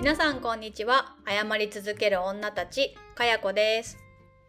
[0.00, 1.14] 皆さんこんにちは。
[1.28, 3.98] 謝り続ける女たちかやこです。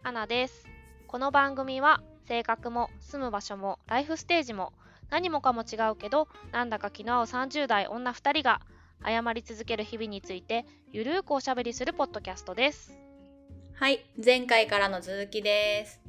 [0.02, 0.66] アナです。
[1.06, 4.72] この番組は性格も住む場所もライフステージも
[5.10, 8.62] 何もかも違うけどなんだか気の合う30代女2人が
[9.04, 12.98] 謝り続ける日々についてゆるーくおしゃべりするポッドキャストです。
[13.74, 16.00] はい前回からの続きです。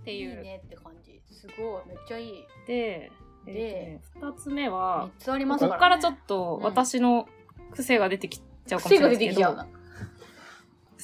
[0.00, 1.20] っていういいねって感じ。
[1.30, 1.88] すごい。
[1.88, 2.32] めっちゃいい。
[2.66, 3.12] で、
[3.44, 6.64] でえーとね、2つ目は3、つありまこすから、ね、こからちょっとうん。
[6.64, 7.28] 私の
[7.72, 9.56] 癖が出てきちゃうかもしれないですけど、出てきちゃう。
[9.56, 9.66] な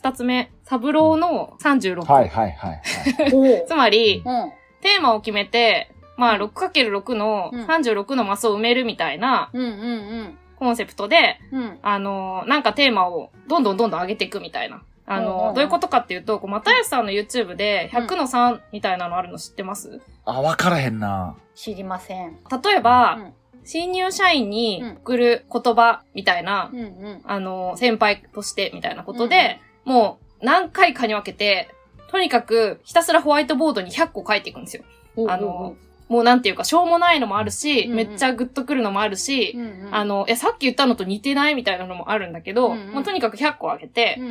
[0.00, 2.10] 2つ目、サブローの36。
[2.10, 2.80] はいはいはい
[3.22, 3.62] はい。
[3.62, 4.52] お つまり、うん。
[4.80, 7.64] テーマを決めて、まあ 6×6 のうん。
[7.66, 11.60] 36のマスを埋めるみたいなうんうんコンセプトで、うん。
[11.60, 14.82] うんあのーなんかテーマをどんどんどんどん上げていくみたいな。
[15.06, 15.54] あのーうんうんうん。
[15.54, 20.00] どういうことかっていうと、こう、又吉さんの YouTube で100の3みたいなのあるの知ってます？
[20.24, 21.34] あ、わからへんな。
[21.56, 22.36] 知りません。
[22.62, 23.32] 例えば、うん
[23.68, 27.20] 新入社員に送る言葉みたいな、うんうん。
[27.24, 31.68] あの、先輩としてみたいなことで、もう何回かに分けて、
[32.10, 34.84] とにかくひたすらホワイトボードに100個書いていくんですよ。
[35.28, 35.76] あの、
[36.08, 37.96] もうなんていうか、しょうもないのもあるし、うんうん。
[37.96, 39.94] めっちゃグッとくるのもあるし、うんうん。
[39.94, 42.92] あの、え、さっき言ったのと似てないみたいなのもあるんだけど、うんうん。
[42.94, 44.30] もうとにかく100個あげてうん、う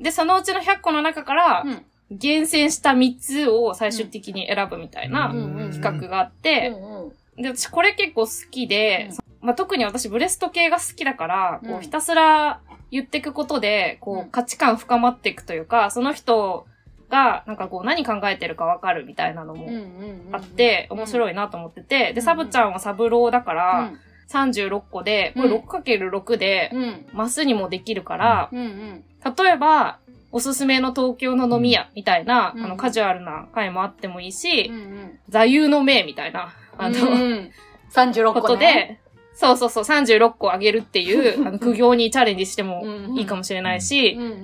[0.00, 0.02] ん。
[0.02, 1.84] で、そのうちの100個の中からう、ん。
[2.10, 5.72] 厳選した3つを最終的に選ぶみたいなうんうん。
[5.72, 11.78] 企画があって、うんうんで、私これ結構好きで、まあ、特に私ブレスト系が好きだから、こうん。
[11.78, 14.20] うひたすら言っていくことで、こうん。
[14.22, 16.66] う価値観深まっていくというか、その人
[17.08, 19.80] がなんかこう何考えてるかわかるみたいなのもうんうん
[20.28, 22.22] うんあって、面白いなと思ってて、で、うん。
[22.22, 23.92] サブちゃんはサブローだから、
[24.30, 26.82] 36個で、これうん 6×6 でうん。
[26.82, 27.06] うん。
[27.12, 29.04] マスにもできるから、うんうん。
[29.36, 29.98] 例えば、
[30.30, 32.64] おすすめの東京の飲み屋みたいな、うん。
[32.64, 35.18] あの、カジュアルな回もあってもいいし、うんうん。
[35.30, 37.50] 座右の銘みたいな、あの、うん。
[37.92, 39.00] 36個ことで、ね
[39.34, 44.34] そうそうそう、36個あげるっていう、 あの、苦行にチャレンジしてもうんいいかもしれないしうん、うんう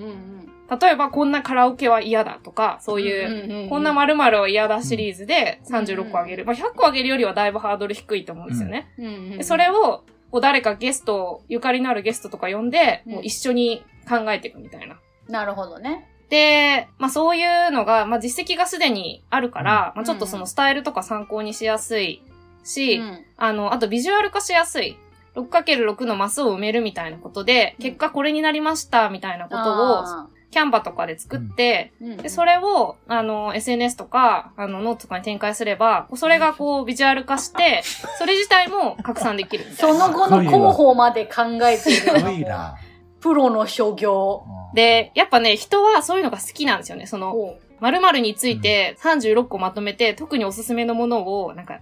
[0.76, 0.78] ん。
[0.80, 3.68] 例えばこんなカラオケは嫌だとか、そういう、うんうんうん。
[3.70, 6.44] こんな〇〇は嫌だシリーズで36個あげる。
[6.44, 8.88] まあ、100個あげるよりはだいぶハードル低いと思うんですよね。
[8.98, 9.30] うんうん。
[9.38, 13.12] でそれを、こう誰かゲスト、ゆかりのあるゲストとか呼んで、うん。
[13.14, 14.96] もう一緒に考えていくみたいな。
[15.28, 19.98] なるほどねで、まあそういうのが、まあ実績がすでにあるから、うん。
[19.98, 22.22] まあちょっとそのスタイルとか参考にしやすい
[22.64, 23.24] し、うん。
[23.36, 24.96] あの、あとビジュアル化しやすい。
[25.36, 27.84] 6×6 のマスを埋めるみたいなことで、うん。
[27.84, 31.92] 結果これになりましたみたいなことを、あ Canva とかで作って、
[32.22, 37.82] で、それを、あの、SNS とか、あの、ノートとかに展開すれば、それがこう、ビジュアル化して、
[38.18, 40.06] それ自体も拡散できるそな。
[40.06, 42.02] の後の広報まで考えている。
[42.02, 42.76] すごいな。
[43.24, 44.44] プロの所業。
[44.74, 47.06] で、やっぱね、人はそういうのが好きなんですよね。
[47.06, 51.80] その、を〇〇について36個まとめて、特におすすめのものを、なんか、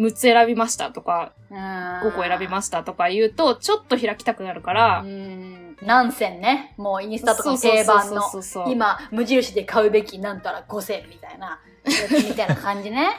[0.00, 5.76] 6つ選びましたとか、5 5個選びましたとか言うと、ちょっと開きたくなるから、うん。
[5.80, 6.74] 何千ね。
[6.76, 11.60] もうインスタとかの定番のそうそうそうそう今無印で買うべきなんたら5000みたいな
[12.28, 13.10] みたいな感じね。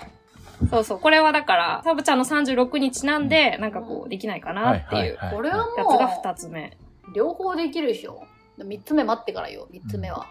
[0.69, 0.99] そうそう。
[0.99, 6.77] これはだから、サブちゃんの36にちなんで、なんかこう、できないかなっていうはいこれはもやつが2うつ目。
[7.13, 8.23] 両方できるでしょ
[8.59, 10.27] ？3つ目待ってからよ3つ目は、はい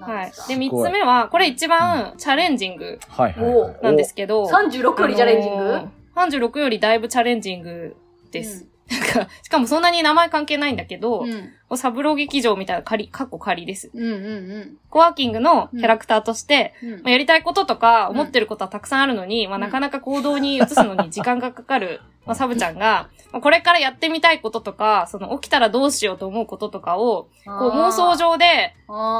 [0.00, 0.48] 何ですか？
[0.48, 3.76] で、3つ目は、これ一番チャレンジングはいはいはい。
[3.82, 5.82] なんですけど、36よりチャレンジング、あ
[6.26, 7.96] のー ?36 よりだいぶチャレンジング
[8.32, 8.66] です。
[8.90, 11.52] なんか、しかもそんなに名前関係ないんだけど、うん。
[11.76, 13.90] サブロー劇場みたいな仮、過去仮です。
[13.92, 16.92] うんうんコワーキングのキャラクターとして、うん。
[16.92, 28.74] うんまあ、やりたいこととか思ってることはたくさんあるのに、まあ、うんなかなか行動に移すのに時間がかかる、まあ、サブちゃんが、まあ、これからやってみたいこととか、その起きたらどうしようと思うこととかを、こう妄想上で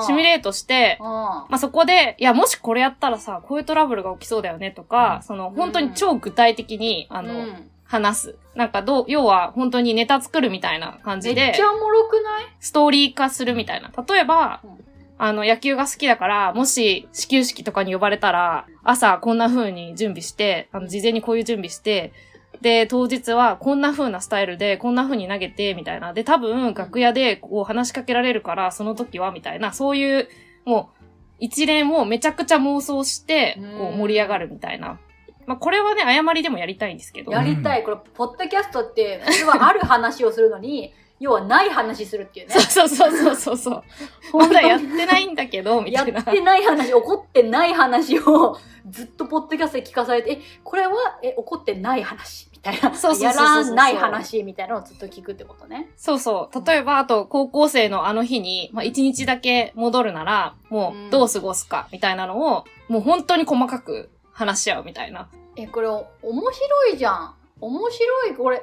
[0.06, 8.36] シミューレートして、あまあ、そこで、いや、もしこれやったらさ、こういうトラブルが起きそうだよねとか、その、本当に超具体的に、あの、うん話す。
[8.54, 12.44] なんかどう、要は本当にネタ作るみたいな感めじでっち、ゃおもろくない？
[12.60, 13.90] ストーリー化するみたいな。
[14.06, 14.84] 例えば、うん
[15.16, 22.12] あの、野球が好きだから、もし始球式とかに呼ばれたら、朝こんな風に準備して、あの、事前にこういう準備して、
[22.60, 26.12] で、当日はこんな風なスタイルで、こんな風に投げて、みたいな。
[26.12, 30.28] で、多分、楽屋でこう話しかけられるから、その時は、みたいな、そういう、
[30.64, 31.04] もう、
[31.38, 34.98] 一連をめちゃくちゃ妄想して、こう盛り上がるみたいな。
[35.46, 37.32] まあ、これはね、誤りでもやりたいんですけど。
[37.32, 37.82] やりたい。
[37.84, 42.54] これ、ポッドキャストって、普通はある話をするのに、 要はない話するっていうね。
[42.54, 43.82] そうそうそうそうそう。
[44.36, 46.20] まだやってないんだけど、みやたいな。
[46.20, 48.58] ってない話、起こってない話を
[48.90, 52.94] ずっとポッドキャストで聞かされて、え、これは、え、起こってない話みたいな。
[52.94, 55.88] そうそうそうやらない話みたいなのをずっと聞くってことね。
[55.96, 56.66] そうそう。
[56.66, 65.28] 例えば、あと、高校生のあの日に、まあ、一日だけ戻るなら、もうんう、どう過ごすか、みたいなのを、もう本当に細かく話し合うみたいな。
[65.56, 67.34] え、これ、面白いじゃん。
[67.60, 68.34] 面白い。
[68.34, 68.62] これ、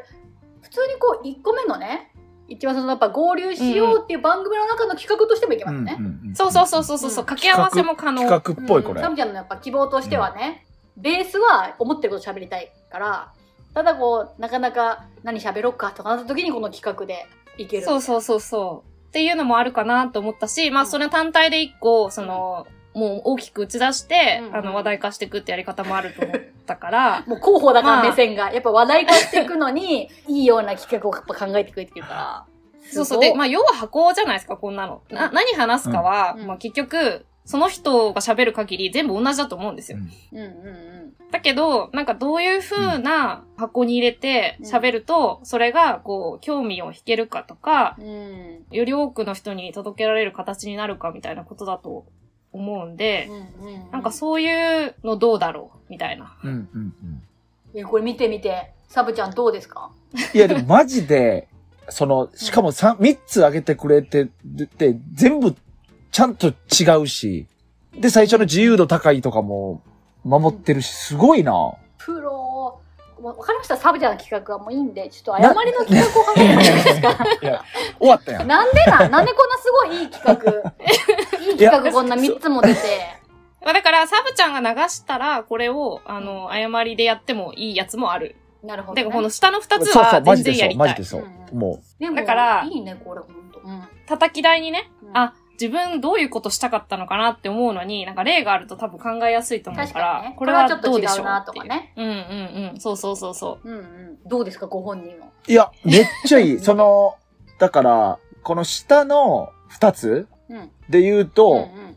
[0.61, 2.11] 普通にこう、1個目のね、
[2.47, 5.97] 一番そのやっぱ合流しようっていう番組の中の企画としてもいけますね。
[6.33, 8.21] そうそうそうそうそう、うん掛け合わせも可能。
[8.23, 9.09] 企画っぽいこれうんサ。
[9.09, 10.65] ムちゃんのやっぱ希望としてはね、
[10.97, 13.31] ベースは思ってること喋りたいから、
[13.73, 17.25] ただこう、なかなか何喋ろっかとかなった時にこの企画で
[17.57, 17.85] いける。
[17.85, 19.07] そうそうそうそう。
[19.07, 28.51] っていうのもあるかなと思ったし、まあそれ単体で一個、その、もう大きく打ち出して、うんあの話題化していくってやり方もあると思ったから、 もう広報だからまあ目線が。
[28.51, 32.45] やっぱ話題化していくのに、 いいような企画をやっぱ考えてくれてるから。
[32.91, 33.19] そうそう。
[33.19, 35.01] で、まあ要は箱じゃないですか、こんなの。
[35.09, 39.97] な、うん何話すかは、うんまあ結局、その人が喋る限り全部同じだと思うんですよ。
[40.33, 40.91] うんうん
[41.31, 48.05] だけど、なんかどういう風な箱に入れてうん喋ると、それがこう、興味を引けるかとか、うん。
[48.05, 48.65] うん。
[48.69, 52.05] より多くの人に届けられる形になるかみたいなことだと
[52.53, 53.27] 思うんで、
[53.59, 56.33] うんうんなんかそういうのどうだろうみたいな。
[56.43, 57.23] うんうんうん。
[57.73, 58.71] え、これ見てみて。
[58.87, 59.89] サブちゃんどうですか？
[60.33, 61.47] いや、でもマジで、
[61.87, 64.27] その、しかも三三つあげてくれて
[64.77, 65.55] て、全部
[66.11, 66.53] ちゃんと違
[67.01, 67.47] うし、
[67.97, 69.81] で、最初の自由度高いとかも
[70.25, 71.53] 守ってるし、すごいな。
[71.99, 72.81] プロ。
[73.21, 73.77] もうわかりました？
[73.77, 77.09] サブちゃんの企画はもういいんで、ちょっと誤りの企画を考えてもらっていいですか？
[77.41, 77.63] いや、
[77.99, 78.47] 終わったやん。
[78.47, 79.11] なんでなん？
[79.11, 80.51] なんでこんなすごいいい企画？
[80.51, 80.55] い
[81.30, 81.30] い
[81.69, 82.79] 企画こんな3つも出て。
[83.63, 88.35] まあだから、サブちゃんが流したら、これを、あの、誤りでやってもいいやつもある。
[88.63, 89.11] なるほど、で、ね。
[89.11, 90.87] この下の二つは全ジでそう、然やりたい。
[90.87, 91.21] マジでそう。
[91.21, 93.59] うんもでもだからいいね、これ、ほんと。
[93.59, 93.83] うん。
[94.07, 100.35] 叩き台にね、うんあ、自分どういうことしたかったのかなって思うのに、なんか例があると多分考えやすいと思うか、確からにね。
[100.37, 101.53] これはちょっと違どうでしょううなと。
[101.53, 101.93] かね。
[101.97, 102.13] うんうん
[102.73, 102.79] うん。
[102.79, 103.69] そうそうそうそう。
[103.69, 104.17] うんうん。
[104.25, 105.27] どうですか、ご本人は？
[105.47, 105.51] う。
[105.51, 106.59] いや、めっちゃいい。
[106.59, 107.15] その、
[107.59, 110.27] だから、この下の二つうん。
[110.89, 111.95] で言うと、うんうん。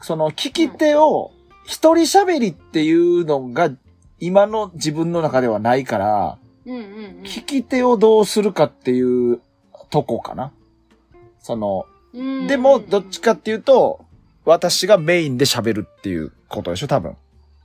[0.00, 1.32] その聞き手を
[1.64, 3.70] 一人喋りっていうのが
[4.20, 7.22] 今の自分の中ではないから、うんうんうん。
[7.24, 9.40] 聞き手をどうするかっていう
[9.90, 10.52] とこかな。
[11.40, 14.04] その、うんでもどっちかっていうと、
[14.44, 17.16] 私がメインで喋るっていうことでしょ、多分。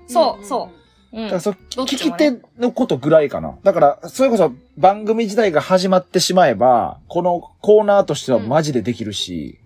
[0.07, 0.69] そうそ
[1.13, 1.17] う。
[1.17, 1.39] うんだから。
[1.39, 3.55] そ、ど聞っちもねき手のことぐらいかな。
[3.63, 9.59] だから、それこそ番組自体が始まってしまえば、このコーナーとしてはマジでできるし、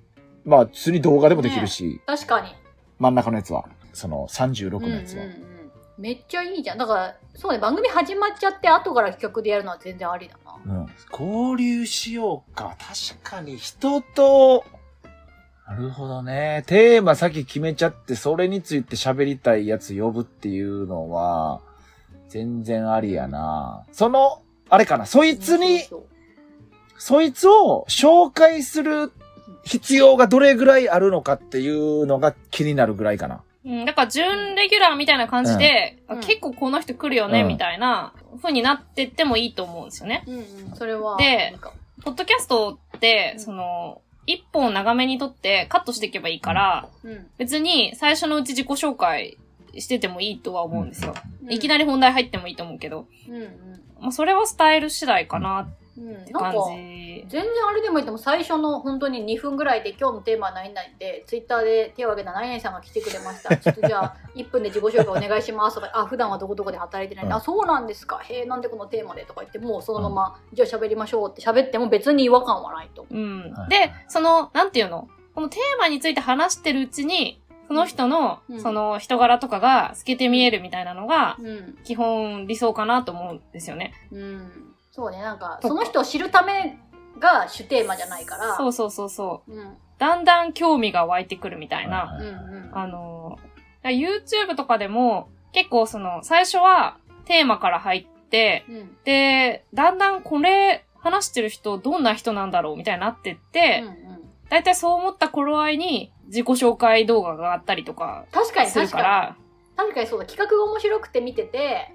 [0.47, 2.55] まあ、普通に動画でもできるし、確かに。
[2.99, 3.65] 真ん中のやつは。
[3.93, 5.25] その36のやつは。
[5.25, 5.47] うんうんうん
[5.97, 6.77] めっちゃいいじゃん。
[6.77, 10.75] だから、そうね、番組始まっちゃって、後から企画でやるのは全然ありだな。
[10.75, 10.87] うん。
[11.11, 12.77] 交流しようか。
[12.79, 14.63] 確かに人と、
[15.67, 16.63] なるほどね。
[16.67, 21.61] テーマ先決めちゃって、それについて喋りたいやつ呼ぶっていうのは、
[22.29, 23.83] 全然ありやな。
[23.91, 25.07] その、あれかな。
[25.07, 25.81] そいつに、
[26.99, 29.11] そいつを紹介する
[29.67, 33.43] 必要がどれぐらいあるのかっていうのが気になるぐらいかな。
[33.65, 40.23] うん、だから、準レギュラーみたいな感じで、うんあ結構この人来るよね、うんみたいな風になってってもいいと思うんですよね。
[40.25, 41.17] うんうん、それは。
[41.17, 41.53] で
[42.03, 49.37] ポッドキャストって、うんその、一本長めにとってカットしていけばいいから、うん別に最初のうち自己紹介
[49.77, 51.13] しててもいいとは思うんですよ。
[51.43, 51.51] うん。
[51.51, 53.47] いきなり本題入ってもいいと思うけど、うんうん。
[53.99, 57.25] まあ、それはスタイル次第かなっうん、て感なんか、じ。
[57.27, 63.55] 全然あれでもいいとも最初の本当に2分ぐらいで今日のテーマは何々で、ツイッターで手を挙げた何々さんが来てくれました。
[63.57, 68.19] ちょっとじゃあ、1分で自己紹介お願いしますとか、あ、普段はどこどこで働いてないうんあ、そうなんですか。
[68.19, 73.05] へえ、なんでこのテーマでとか言って、もうそのまま、じゃあ喋りましょうって喋っても別に違和感はないと。
[73.09, 73.69] うんはい。
[73.69, 75.07] で、その、なんていうの？
[75.33, 81.77] このテーマについて話してるうちに、その人の、うんその人柄とかが透けて見えるみたいなのが、うん。
[81.83, 83.93] 基本理想かなと思うんですよね。
[84.11, 84.73] うん。
[84.97, 86.79] そうね、なんか、その人を知るため
[87.19, 88.57] が主テーマじゃないから。
[88.57, 89.53] そうそうそうそう。
[89.53, 89.77] うん。
[89.99, 92.07] だんだん興味が湧いてくるみたいな。
[92.07, 92.71] はいうんうん。
[92.73, 93.37] あの、
[93.83, 98.97] YouTube とかでも、結構その、最初はテーマから入って、うん。
[99.03, 104.17] で、だんだんこれ話してる人どんな人なんだろうみたいになってって、うんうん
[104.49, 109.03] だいたいそう思った頃合いに自己紹介動画があったりとか確かにする確かに。
[109.03, 109.35] から、
[109.75, 110.25] 確かにそうだ。
[110.25, 111.93] 企画が面白くて見てて、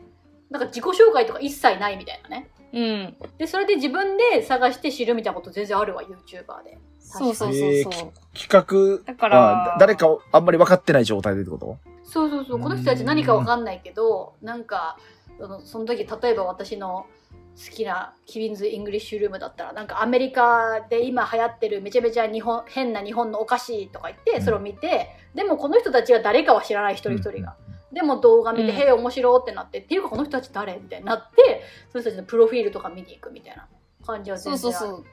[0.51, 2.51] なんか自己紹介とか一切ないみたいなね。
[2.73, 3.17] うん。
[3.39, 6.79] で、それで自分で探して知るみたいなこと全然あるわ、YouTuber で。
[6.99, 7.93] そうそうそうへそう。
[8.35, 11.77] 企画、だからあ、誰かあんまり分かってない状態でってこと？
[12.05, 12.61] そうそうそう。
[12.61, 14.97] この人たち何かわかんないけど、なんか、
[15.39, 17.07] そのその時、例えば私の
[17.55, 27.57] 好きな Kevin's English Room だったら、なんかアメリカで今流行ってるめちゃめちゃ日本、変な日本のお菓子とか言って、それを見て、でもこの人たちが誰かは知らない一人一人が。
[27.93, 30.75] でも動画見て、うんへえ、面白ってなって、っていうかこの人たち誰？
[30.75, 33.67] みたいになって、その人たちのプロフィールとか見に行くみたいな
[34.07, 34.87] 感じはそう全然ある。
[34.89, 35.05] そうそう。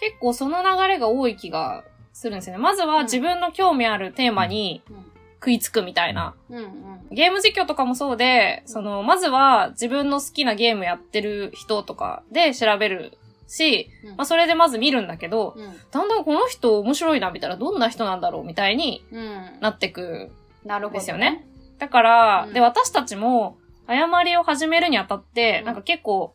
[0.00, 2.62] 結構その流れが多い気がするんですよね。
[2.62, 4.82] まずは自分の興味あるテーマに
[5.40, 6.34] 食いつくみたいな。
[6.50, 13.16] うんうんゲーム実況とかもそうで、その、まずは自分の好きなゲームやってる人とかで調べる
[13.46, 20.30] し、うんまあそれでまず見るんだけど、うんだんだんこの人面白いなみたいな、どんな人なんだろうみたいにうんなってく
[20.66, 21.46] なるほど、ですよね。
[21.78, 26.34] だから、うんで、私たちも、誤りを始めるにあたって、うんなんか結構、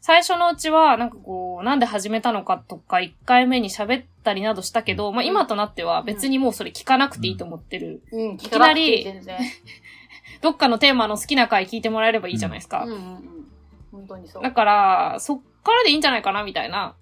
[0.00, 8.02] 最初のうちは、なんかこう、なんで始めたのかとか、一回目に喋ったりなどしたけど、まあ今となっては別にもうそれ聞かなくていいと思ってる。
[8.12, 9.06] うん、いきなり。
[10.40, 12.84] どっかのテーマの好きな回聞いてもらえればいいじゃないですか。
[12.84, 13.48] うんうんうん。
[13.90, 14.42] 本当にそう。
[14.42, 16.94] だから、そっからでいいんじゃないかな、みたいな。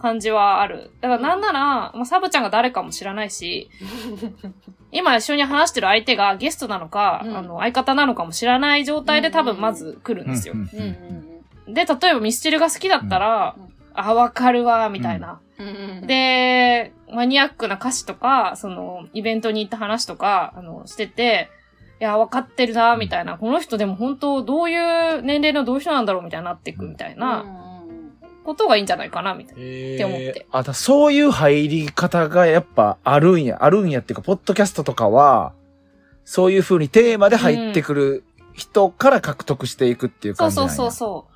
[0.00, 0.90] 感じはある。
[1.00, 3.68] だからなんなら、まあ、サブちゃんが誰かも知らないし、
[4.92, 10.54] 今一緒に話してる相手がゲストなのか、うんあの、相方なのかも知らない状態で多分まず来るんですよ。
[11.66, 15.40] で、例えばミスチルが好きだったら、うんあ、わかるわ、みたいな。
[16.06, 21.50] で、マニアックな歌詞とか、その、イベントに行った話とか、あの、してて、
[22.00, 23.36] いや、わかってるな、みたいな。
[23.36, 27.44] この人でも本当、どういう年齢のどういう人なんだろう、みたいになっていくみたいな
[28.44, 29.62] ことがいいんじゃないかな、みたいな。
[29.62, 35.52] えって思ってあ、だそういう入り方がやっぱあるんや、あるんやっていうか、ポッドキャストとかは、
[36.24, 41.30] そういう風にテーマで入ってくる人から獲得していくっていうそう感じなんやそうそうそ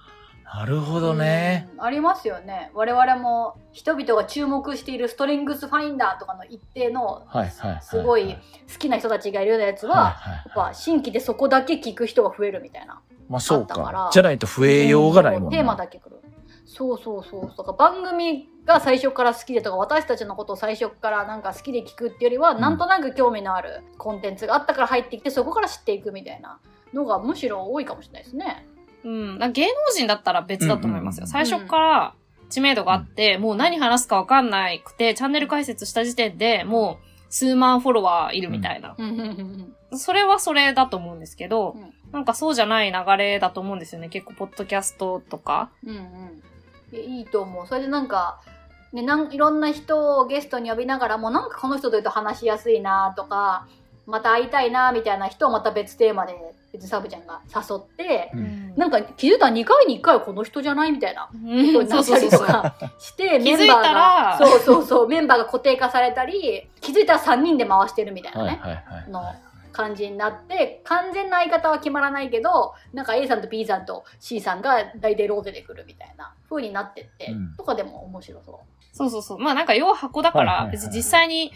[0.55, 1.69] なるほどね。
[1.75, 2.71] うんありますよね。
[2.75, 7.83] 我々も人々が注目しているストレングスファインダーとかの一定のはいはいはい。
[7.83, 13.01] すごい好きな人たちがいるようなやつは、やっぱ新規でそこだけ聞く人が増えるみたいな。
[13.29, 14.11] まあそうあったか。
[14.13, 15.51] じゃないと増えようがないもんな。
[15.51, 16.21] テーマだけ来る。
[16.67, 17.67] そうそうそうそう。
[17.67, 26.59] だから番組が最初から好きでとか、私たちのことを最初からなんか好きで聞くっていうよりは、うんなんとなく興味のあるコンテンツがあったから入ってきて、そこから知っていくみたいな
[26.93, 28.67] のがむしろ多いかもしれないですね。
[29.05, 29.09] う。
[29.09, 29.53] うん。
[29.53, 31.25] 芸能人だったら別だと思いますよ。
[31.25, 32.15] うん最初から
[32.51, 38.95] 知名度があって、もう何話すかわかんないくて、チャンネル解説した時点でもう数万フォロワーいるみたいな。
[38.97, 44.09] うんうんうんうんそれはそれだと思うんですけど、うんなんかそうじゃない流れだと思うんですよね。
[44.09, 45.71] 結構、ポッドキャストとか。
[45.85, 46.43] うんうん
[46.95, 47.67] いやいいと思う。
[47.67, 48.41] それでなんか、
[48.93, 53.67] ね、なんいろんな人をゲストに呼びながらもなんかこの人といると話しやすいなとか
[54.07, 56.35] また会いたいなみたいな人をまた別テーマで
[56.73, 58.75] 別にサブちゃんが誘って、うん。
[58.77, 63.95] なんか気づいたら2回に1回はこの人じゃないみたいな人になったりとかして気づいメンバーたら。
[63.95, 69.11] がそうそうそうメンバーが固定化されたり気づいたら3人で回してるみたいなね、はいはいはい。
[69.11, 69.21] の
[69.75, 77.55] 感じになって完全な相方は決まらないけどなんか A さんと B さんと C さんが大体ローテで来るみたいな風になってって、うん。
[77.57, 78.61] とかでも面白そ
[78.93, 79.39] そうそうそう。
[79.39, 80.77] まあなんか要は箱だから、はいはいはい。
[80.77, 81.53] 別に実際に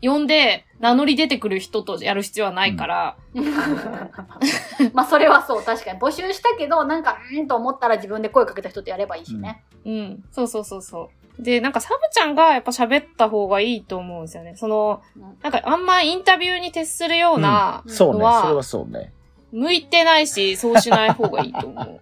[0.00, 3.40] 呼んで名乗り出てくる人とやる必要はないから、う
[4.94, 5.98] まあそれはそう確かに。
[5.98, 10.24] 募集したけどなんかうんと思ったら自分で声かけた人とやればいいしね、うん。
[10.30, 11.27] そうそうそうそう。
[11.38, 14.56] で、なんかサブちゃんがやっぱ喋った方がいいと思うんですよね。
[14.56, 18.18] その、うんなんかあんまインタビューに徹するような、そうね。
[18.20, 19.12] のはそれはそうね。
[19.52, 22.00] 向いてないし、そうしない方がいいと思う。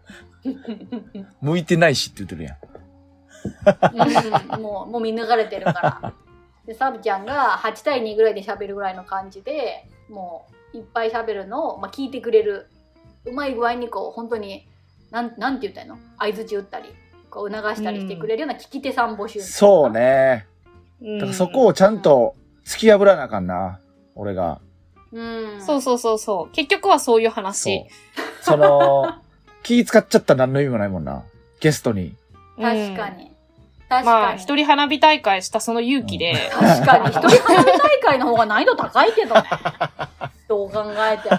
[1.43, 2.57] 向いてないしって言ってるやん。
[4.55, 6.13] うんもうもう見抜かれてるから
[6.67, 12.67] でサブちゃんが8対2ぐらいで喋るぐらいの感じでもういっぱい喋るのを、まあ、聞いてくれる
[13.25, 14.67] うまい具合にこう本当に
[15.13, 15.99] なんなんて言ったらいいの？
[16.19, 16.93] 相づち打ったり
[17.31, 20.47] こう促したりしてくれるような聞き手さん募集そうね。
[21.03, 23.79] うんだからそこをちゃんと突き破らなあかんな。
[24.15, 24.61] 俺が。
[25.13, 26.55] うんそうそうそうそう。
[26.55, 28.43] 結局はそういうそ話う。。
[28.43, 29.15] その、
[29.63, 31.23] 気使っちゃったら何の意味もないもんな。
[31.61, 32.15] ゲストに。
[32.57, 32.97] 確かに、うん。
[32.97, 39.43] 確かに、まあ、一人花火大会したその勇気で、確かに一人花火大会の方が難易度高いけどね
[40.57, 41.39] どう考えても。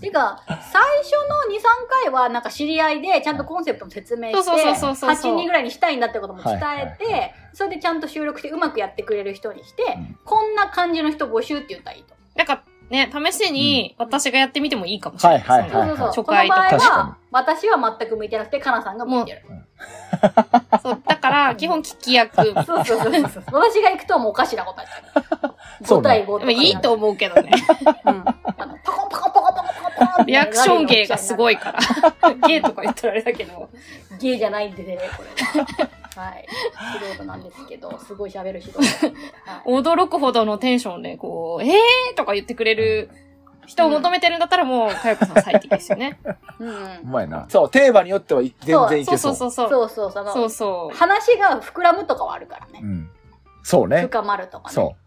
[0.00, 1.62] てか最初の23
[2.04, 5.34] 回はなんか知り合いでちゃんとコンセプトも説明してそうそうそうそうそう。
[5.34, 10.18] 8人ぐらいにしたいんだってことも伝えて、それでちゃんと収録してうまくやってくれる人にして、うん。
[10.24, 12.62] こんな感じの人募集って言ったらいいとなんか
[12.92, 15.40] ね、試しに私がやってみてもいいかもしれない。
[15.40, 16.24] はいはいそのそうそうそう。
[16.24, 16.60] 初回とか。
[16.60, 19.42] この場合確かは私は全く向いてなくてかなさんが向いてる。
[20.82, 22.36] そう、だから、基本聞き役。
[22.36, 23.44] でそうそうそうそう。
[23.46, 25.54] 私が行くともうおかしなことになる。
[25.80, 26.04] 5そうね。
[26.04, 27.50] 対5とかもいいと思うけどね。
[28.04, 28.10] うん。
[28.10, 31.80] あのパコンパコンパコンパコンパコンパコンリアクション芸がすごいから。
[32.46, 33.70] 芸とか言ったらあれだけど。
[34.20, 36.26] ゲイじゃないんでね、これは。
[36.26, 36.46] はい。
[37.00, 38.80] 素人なんですけど、 すごい喋る素人。
[38.80, 39.12] はい
[39.66, 43.10] 驚くほどのテンションで、こう、えーとか言ってくれる
[43.66, 46.18] 人を求めてるんだったらもう、かよこさん最適ですよね。
[46.58, 47.46] うんうまいな。
[47.48, 49.34] そう、テーマによっては全然いそうけそ。
[49.34, 49.68] そううそうそう。
[49.68, 50.96] そうそう、その、そうそう。
[50.96, 52.80] 話が膨らむとかはあるからね。
[52.82, 53.10] うん。
[53.62, 54.02] そうね。
[54.02, 54.74] 深まるとかね。
[54.74, 55.02] そう。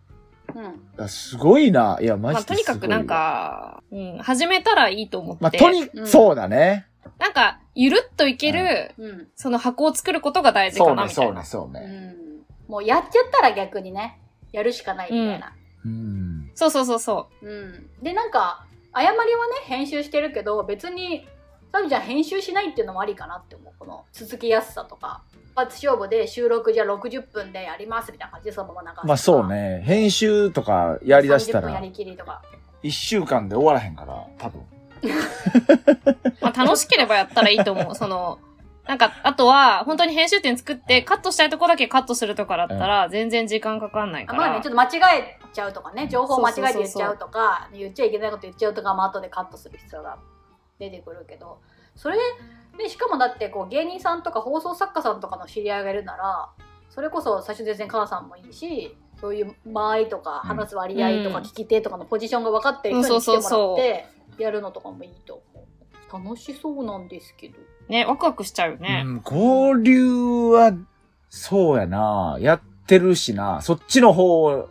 [0.99, 1.09] うん。
[1.09, 1.97] すごいな。
[2.01, 5.43] いや、マまあ、ジでとにかくなんか、うん、始めたらいいと思って。
[5.43, 6.87] まあ、とに、うんそうだね。
[7.19, 9.27] なんか、ゆるっといける、うん。
[9.35, 11.43] その箱を作ることが大事そうね、かな、みたいうな。
[11.43, 12.13] そね、そううね。
[12.13, 12.71] ん。
[12.71, 14.19] もうやっちゃったら逆にね、
[14.51, 15.53] やるしかないみたいな。
[15.85, 16.51] うん。
[16.55, 17.89] そうそうそうそうん。
[18.01, 21.27] で、なんか、誤りはね、編集してるけど、別に、
[21.75, 29.81] 多分じゃあ編集しないっていうのもありかなって思うこの続きやすさとか一発勝負で収録じゃあ60分でやりますみたいな感じでそのまま流すとかまあそうね。
[29.83, 32.41] 編集とかやりだした30分やらり、きりとか
[32.81, 34.61] 一週間で終わらへんから、多分。
[36.41, 37.95] まあ、楽しければやったらいいと思う。
[37.95, 38.39] その、
[38.87, 44.43] なんか、あとは、本当に編集点作って、カットしたいとこだけカットするとかだったら、全然時間かかんないから。
[44.43, 50.17] あまあねちょっと間違えちゃうとかね情報間違えて言っちゃうとか言っちゃいけないこと言っちゃうとかも後でカットする必要が
[50.77, 51.59] 出てくるけど
[51.95, 52.17] それ
[52.77, 56.49] でしかもだってこう芸人さんとか放送作家さんとかの知り合いがいるなら
[56.89, 67.55] それこそ最初全然母さんもいいしそういう間合いとかうん話す割合とかうん聞き手とかのポジションが分かってる人に来てもらってやるのとかもいいと思う楽しそうなんですけど
[67.89, 69.03] ね、ワクワクしちゃうよね。
[69.05, 70.73] うん、交流は、
[71.29, 72.37] そうやな。
[72.39, 73.61] やってるしな。
[73.61, 74.67] そっちの方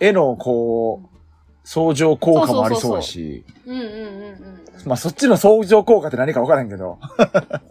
[0.00, 1.18] への、こう、
[1.64, 3.44] 相乗効果もありそうやし。
[3.64, 3.98] うんうんうんう
[4.48, 6.98] んまあそっちの相乗効果って何か分からんけど。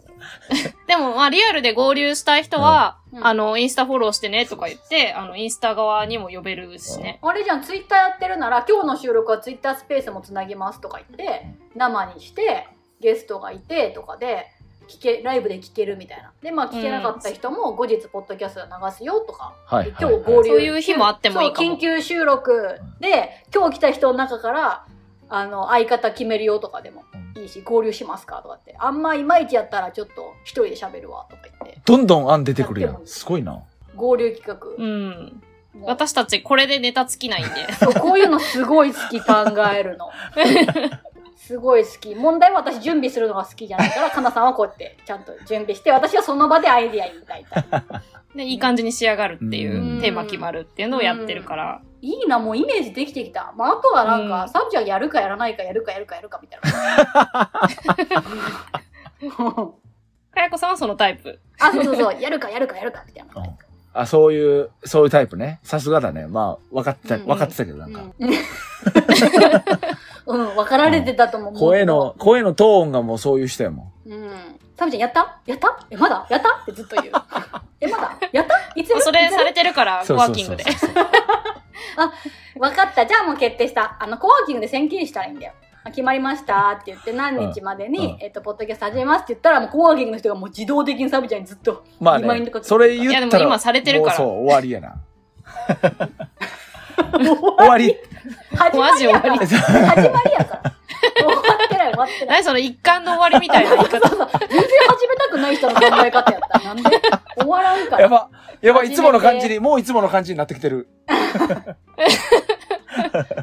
[0.88, 7.18] でも、まあ、リアルで合流したい人は、うんあの、インスタフォローしてねとか言って、あの、インスタ側にも呼べるしね。
[7.22, 12.68] あれじゃん、ツイッターやってるなら、今日の収録はツイッタースペースもつなぎますとか言って、生にして、
[13.00, 14.46] ゲストがいてとかで、
[14.88, 16.32] 聞け、ライブで聞けるみたいな。
[16.42, 19.54] で、まあ聞けなかった人も後日、ポッドキャストで流すよとか。
[19.66, 19.92] はい。
[19.92, 20.48] ではい今日合流。
[20.48, 24.86] そういう日もあってもいいかもそう緊急収録で、今日来た人の中から、
[25.28, 27.04] あの、相方決めるよとかでも
[27.36, 28.42] いいし、合流しますか？
[28.42, 28.76] とかって。
[28.78, 31.80] あんまいまいちやったらちょっと一人で喋るわとか言って。
[31.84, 33.00] どんどん案出てくるやん。
[33.04, 33.62] すごいな。
[33.94, 34.66] 合流企画。
[34.76, 35.42] うん。
[35.82, 37.72] 私たちこれでネタ尽きないんで。
[37.80, 39.34] そう、こういうのすごい好き考
[39.72, 40.10] えるの。
[41.36, 42.14] すごい好き。
[42.14, 48.02] 問題は私準備するのが好きじゃないから、かなさんはこうやってちゃんと準備して、私はその場でアイディアに抱いた。
[48.34, 51.82] で、いい感じに仕上がるっていうう、んテーマ決まるっていうのをやってるから。
[52.00, 53.52] いいな、もうイメージできてきた。
[53.56, 56.70] まあ、あとはなんか、うんサブちゃんやるかやらないか、やるかやるかやるかみたいな。
[60.34, 61.38] かやこさんはそのタイプ。
[61.60, 63.32] あ、そうそうそう、やるかやるかやるかみたいな。
[63.94, 65.60] あ、そういう、そういうタイプね。
[65.62, 66.26] さすがだね。
[66.26, 68.02] まあ、分かってた、うん分かってたけど、なんか。
[68.18, 68.30] うん、
[70.26, 71.54] うん、 分かられてたと思う。
[71.54, 74.12] 声の、声のトーンがもうそういう人やもん。
[74.12, 74.30] うん。
[74.82, 75.38] サブちゃんやった？
[75.46, 75.78] やった？
[75.90, 76.26] え、まだ？
[76.28, 76.48] やった？
[76.60, 77.14] ってずっと言う。
[77.80, 78.16] え、まだ？
[78.32, 78.54] やった？
[78.74, 80.64] いつやるそれされててるから、コワーキングで。
[80.64, 80.94] そうそう
[82.58, 83.06] 分かった。
[83.06, 83.96] じゃあもう決定した。
[84.00, 85.52] あの、コワーキングで宣言したらいいんだよ。
[85.84, 91.84] あ決まりましたって言って何日までに、えっと、ポッドキャスト始めますって言ったら、もうコワーキングの人がもう自動的にサブちゃんにずっと。
[92.00, 93.18] まあねリマインドか、けてそれ言ったら。
[93.20, 94.96] いやでも今されてるからもうそう、終わりやな。
[97.58, 97.96] 終わり？
[98.56, 99.36] 始まりやから。
[99.46, 100.72] 始まりやから。
[101.16, 101.32] 終わ
[101.64, 102.36] ってない終わってない。
[102.36, 104.08] 何その一貫の終わりみたいな言い方。
[104.08, 104.28] そうそう。
[104.38, 106.82] 全然始めたくない人の考え方やったらなんで
[107.36, 108.02] 終わらんから。
[108.02, 108.28] やば。
[108.60, 110.88] やば、いつもの感じに、もういつもの感じになってきてる。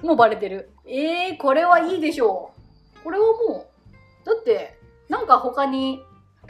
[0.02, 0.70] もうバレてる。
[0.88, 2.52] えー、これはいいでしょ
[3.00, 3.04] う。
[3.04, 3.68] これはも
[4.24, 4.78] う、だって、
[5.10, 6.02] なんか他に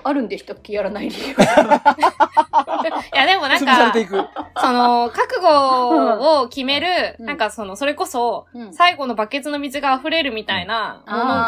[0.03, 0.73] あるんでしたっけ？
[0.73, 1.33] やらない理由。
[1.35, 3.93] いやでもなんか。
[4.61, 6.87] その、覚悟を決める、
[7.19, 11.47] うんなんかその、それこそ、うん最後のバケツの水が溢れるみたいなものが、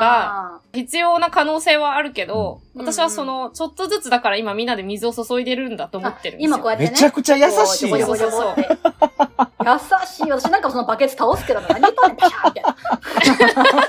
[0.55, 6.55] あ必要な可能性はあるけど、うん私はその、ちょっとずつだから今みんなで水を注いでるんだと思ってるんですよ。
[6.55, 6.91] 今こうやってね。
[6.91, 8.77] めちゃくちゃ優しいよこうジョコジョコジョコって
[9.63, 10.31] 優しい。
[10.31, 12.75] 私なんかそのバケツ倒すけど、何言っとんねん、パシャーみたいな。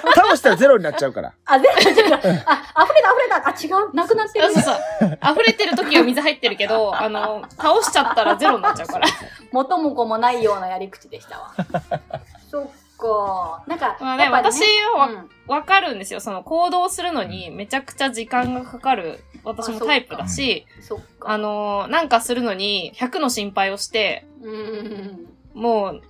[0.14, 1.32] 倒したらゼロになっちゃうから。
[1.46, 2.14] あ、全然違う。
[2.14, 3.76] あ、溢れた溢れた。
[3.76, 3.94] あ、違う。
[3.94, 4.62] なくなってるそう。
[4.62, 5.18] そうそう。
[5.32, 9.06] 溢れてる時は水入ってるけど、あの、倒しちゃったらゼロになっちゃうから。
[9.52, 11.54] 元も子もないようなやり口でしたわ。
[12.50, 12.66] そっ
[12.98, 13.62] か。
[13.66, 14.62] なんか、まあね、やっぱり私
[14.96, 16.20] はうんわかるんですよ。
[16.20, 20.66] その行動するのにめちゃくちゃ時間がかかる私もタイプだし。
[21.24, 24.24] あのーなんかするのに100の心配をして、
[25.54, 26.02] もう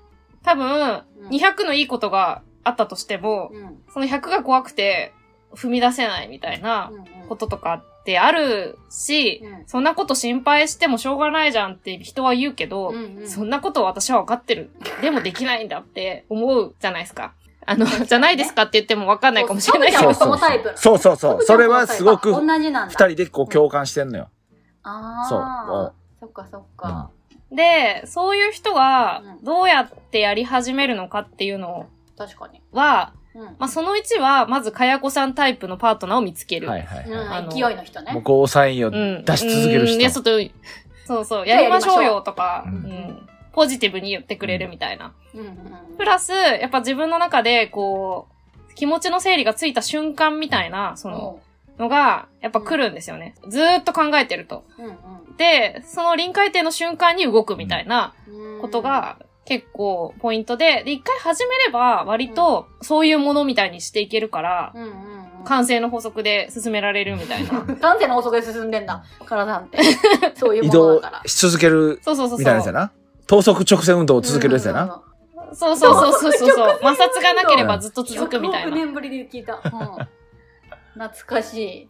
[0.42, 3.62] 多分うん200のいいことがあったとしても、うん。
[3.62, 5.12] うんその100が怖くて
[5.54, 6.90] 踏み出せないみたいな
[7.28, 14.70] こととかってあるし、うんそんなこと心配してもしょうがないじゃんって人は言うけど、うんうんそんなこと私は分かってる。
[15.00, 17.32] でもできないんだって思うじゃないですか。
[17.64, 20.14] あの、じゃないですかって言っても分かんないかもしれないけどそう。
[20.14, 21.42] そのタイプそうそうそう。
[21.42, 22.88] それはすごく、同二。
[22.88, 24.28] 人でこう共感してんのよ。
[24.82, 25.92] あそうあ。
[26.18, 27.10] そっかそっか。
[27.52, 31.86] で、そういう人がうんどうやってやり始めるのかっていうの
[32.18, 32.60] 確かに。
[32.72, 33.42] は、うん。
[33.44, 36.68] まあ、その1は、まず、かやこさんタイプのパートナーを見つける。
[36.68, 37.54] はいはいはい。
[37.54, 38.12] 勢いの人ね。
[38.12, 39.24] もうゴーサインをうん。
[39.24, 40.20] 出し続けるうんいや、ち人。
[40.20, 40.52] ょっと、
[41.06, 43.28] そうそう、やりましょうよとか、ううんん。
[43.52, 45.12] ポジティブに言ってくれるみたいな。
[45.34, 45.56] うんうん
[45.98, 48.26] プラス、やっぱ自分の中で、こ
[48.70, 51.38] う、気持ちの整理がついた瞬間みたいな、その、
[51.78, 53.34] のが、やっぱ来るんですよね。
[53.46, 54.64] ずーっと考えてると。
[54.78, 54.96] うんうん
[55.38, 67.62] で、その臨界点の瞬間に動くみたいなうんことが結構ポイントで、で、一回始めれば割とそういうものみたいにしていけるから、うんうんうん完成の法則で進められるみたいな。
[67.82, 69.78] 感性の法則で進んでんだ、体なんて。
[70.36, 71.28] そういう移もの動だから。
[71.28, 72.38] し続けるそうそうそうそう。
[72.38, 72.92] みたいなやつやな。
[73.26, 74.86] 等速直線運動を続けるやつやな。
[74.86, 75.02] な。
[75.52, 76.78] そうそうそうそうそうそう。
[76.80, 78.76] 摩擦がなければずっと続くみたい100億な。
[78.76, 79.54] 年ぶりで聞いた。
[79.54, 79.70] うん。
[80.94, 81.88] 懐かしい。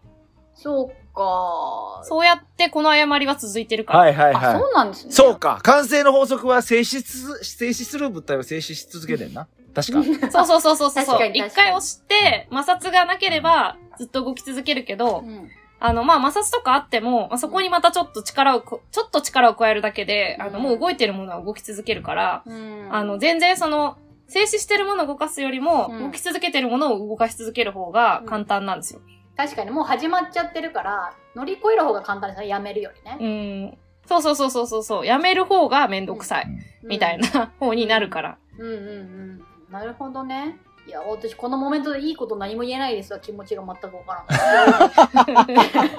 [0.54, 2.03] そうか。
[2.05, 3.98] そうやってこの誤りは続いてるから。
[4.01, 4.68] あ、はいはいはいそ。
[4.68, 5.12] うなんですね。
[5.12, 5.61] そうか。
[5.62, 9.46] 完成の法則は静止す、静止する物体は静止し続けてんな。
[9.75, 10.03] 確か。
[10.31, 11.07] そうそうそうそうそう。
[11.07, 15.51] 確かに一確かに回押して、摩擦がなければずっと動き続けるけどう、ん。
[15.85, 23.96] あの、まあ、摩擦とかあっても、まあ、そこにまたちょっと力をこ、ちょっと力を加えるだけで、あの、うんもう動いてるものは動き続けるから、うんあの、全然その、
[24.29, 29.01] 静止してるものを動かすよりも、うん動き続けてるものを動かし続ける方が簡単なんですよ。
[29.37, 32.49] 確かにもう始まっちゃってるから、乗り越える方が簡単ですね。
[32.49, 33.16] やめるよりね。
[33.21, 33.79] うん。
[34.07, 35.07] そうそうそうそうそうそう。
[35.07, 36.47] やめる方がめんどくさい。
[36.83, 38.38] みたいな方になるから。
[38.59, 39.42] うんうんうん。
[39.71, 40.59] なるほどね。
[40.87, 43.21] いや、私このモメントでいいこと何も言えないですわ。
[43.21, 45.90] 気持ちが全くわからない。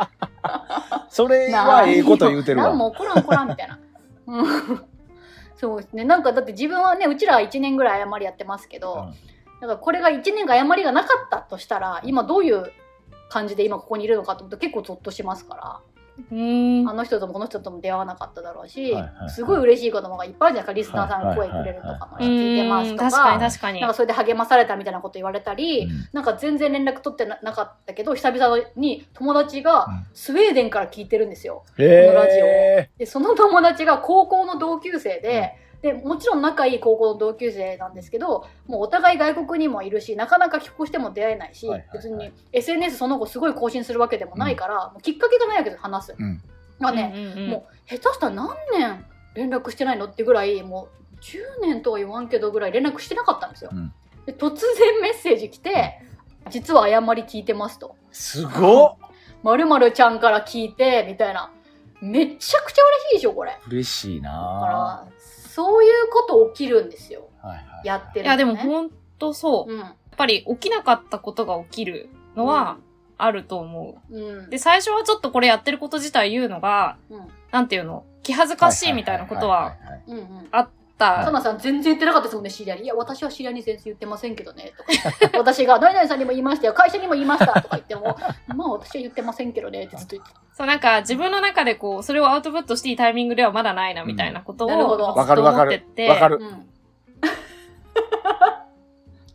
[1.10, 2.76] それはええこと言うてるなんわ。
[2.76, 3.80] も起こらん起こらんみたいな。
[4.28, 4.86] うん
[5.56, 6.04] そうですね。
[6.04, 12.70] なんかだって自分はね、うちらは1年ぐらい誤りやってますけど、うんだからこれが1年間誤りがなかったとしたら、今どういう
[13.34, 15.80] 感じで今ここにいるのかと思うと結構ゾッとしますから。
[16.32, 16.88] うーん。
[16.88, 23.94] あの人ともこの人とも出会わなかっただろうし、はいはいはいすごい嬉しいこともがいっぱいあるじゃないですか、リスナーさんが声くれるとかもう聞いてますとか、確かに確かになんか。
[23.96, 31.64] それで励まされたみたいなこと言われたり、うんなんか全然連絡取ってななかったけど、久々に友達がうんスウェーデンから聞いてるんですよ。
[31.80, 32.90] へこのラジオえ。
[33.00, 41.98] で、その友達が高校の同級生で、で、もちろん仲いい高校の同級生なんですけど、もうお互い外国にもいるし、なかなか帰国しても出会えないし、はいはいはい。
[41.98, 46.16] 別に SNS その後すごい更新するわけでもないから、もうきっかけがないわけです、話す。
[46.18, 46.42] うん。
[46.80, 47.50] まあね、うんうんうん。
[47.50, 53.94] もう下手したら何年連絡してないのってぐらいもう10年とは言わんけどぐらい連絡してなかったんですよ、うん。
[54.26, 56.00] で突然メッセージ来て
[56.50, 57.98] 「実は誤り聞いてます」と。
[58.14, 58.96] すごっ
[59.44, 61.52] 「まるちゃんから聞いて」みたいな。
[62.04, 63.52] めちゃくちゃ嬉しいでしょこれ。
[63.52, 65.13] だ嬉しいかなら
[65.54, 67.88] そういうこと起きるんですよはいはい。
[67.88, 68.90] やってると、ね、いや、でもほん
[69.20, 69.72] とそう。
[69.72, 72.78] うんやっぱり起きなかったことが起きるのは
[73.18, 74.16] あると思う。
[74.16, 79.76] うんで、最初はちょっとこれやってること自体言うのが、うんなんていうの、気恥ずかしいみたいなことは
[80.52, 80.83] あった。
[81.26, 82.84] サナさん全然言ってなかったですもんね、知り合いに。
[82.86, 84.84] いや、私は知り合いに全然言ってませんけどね、と
[85.30, 85.38] か。
[85.40, 88.18] 私が、何々さんにも言いましたよ、会社にも言いました、とか言っても、
[88.56, 90.40] まあ私は言ってませんけどね、ってずっと言ってた。
[90.54, 96.10] そう、なんか自分の中でこう、それをアウトプットしていいタイミングではまだないな、みたいなことを、なるほどわかるわかる思ってて。
[96.10, 96.38] わかる。
[96.42, 96.70] うん。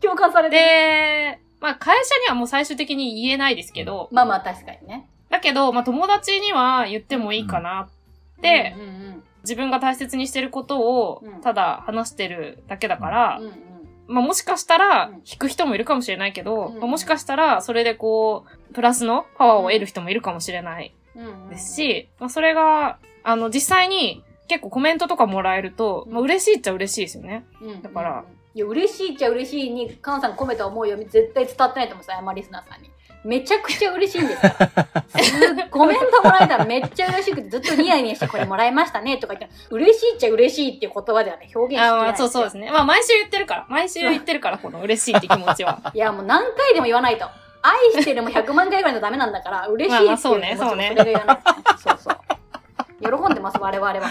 [0.01, 0.61] 共感されてる。
[0.61, 5.09] で、まあ会社にはもう最終的に言えないですけど、まあまあ確かにね。
[5.29, 13.41] だけど、まあ友達には言ってもいいかなって、うんうん自分が大切にしてることをうんただ話してるだけだから
[14.07, 20.93] まあもしかしたらうん引く人もいるかもしれないけど、うんまあもしかしたらそれでこう、プラスのパワーを得る人もいるかもしれない。
[21.49, 27.45] ですし、まあそれが、あの実際に結構コメントとかもらえると、うんまあ嬉しいっちゃ嬉しいですよね。
[27.61, 28.23] うん、だから。
[28.55, 32.88] いや、嬉しいっちゃ嬉しいに、カンさん込めた思いを絶対伝わってないと思うんですよ、ヤマリスナーさんに。
[33.23, 34.51] めちゃくちゃ嬉しいんですよ。
[34.51, 42.71] すコメントもらえたらめっちゃ嬉しくて、ずっとニヤニヤしてこれもらいましたねとか言って、嬉しいっちゃ嬉しいっていう言葉ではね、表現しきれあないまあそうそうですね。
[42.71, 45.81] まあ毎週言ってるから、毎週言ってるから、この嬉しいって気持ちは。
[45.93, 47.27] いや、もう何回でも言わないと。
[47.61, 51.39] 愛してるも100万回ぐらいのダメなんだから、嬉しいっていうまあまあそうね気持ちもそうねれが言わない
[51.77, 53.27] そうそう。
[53.27, 54.01] 喜んでます、我々は。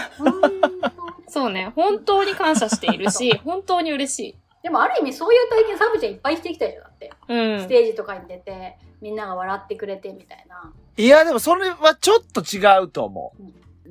[1.27, 1.71] そうね。
[1.75, 4.35] 本当に感謝しているし、本当に嬉しい。
[4.63, 7.11] でもある意味そういう体験サブちゃんいっぱいしてきたでしょ、だって。
[7.27, 7.67] うんス。
[7.67, 10.71] テージとかに出て、みんなが笑ってくれてみたいな。
[10.97, 13.33] いや、でもそれはちょっと違うと思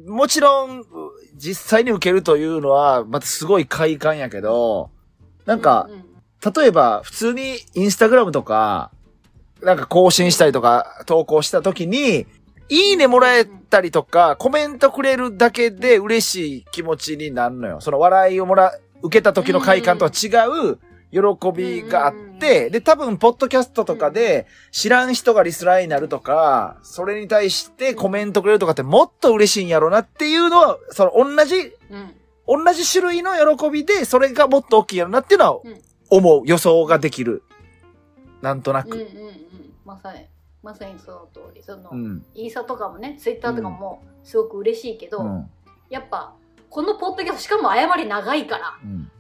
[0.07, 0.11] う。
[0.11, 0.85] もちろん、う
[1.37, 4.91] 実際に受けるというのは、またすごい快感やけど、
[5.47, 6.09] なんかう、ん
[6.55, 8.93] 例えば、普通にインスタグラムとか、
[9.63, 12.27] なんか更新したりとか、投稿した時に、
[12.69, 17.81] いいねもらえたりとか、コメントくれるだけで嬉しい気持ちになるのよ。
[17.81, 18.73] その笑いをもら、
[19.03, 20.29] 受けた時の快感とは違
[20.71, 20.79] う
[21.11, 31.57] 喜びがあって、で、多分、ポッドキャストとかで知らん人がリスラーになるとか、それに対してコメントくれるとかってもっと嬉しいんやろうなっていうのは、その同じ、
[31.91, 32.15] うん。
[32.65, 35.81] 同じ種類の喜びで、それがもっと大きいやろうなっていうのはうん
[36.11, 37.43] 思う、予想ができる。
[38.41, 38.97] なんとなく。
[38.97, 39.35] うんうんうん。
[39.85, 40.27] まさに、
[40.63, 41.63] まさにその通り。
[41.63, 42.25] その、うん。
[42.35, 45.51] インスタとかもね、ツイッターとかもすごく嬉しいけど、うん。
[45.91, 46.35] やっぱ、
[46.71, 49.11] このポッドキャスト、しかも誤り長いから、うん。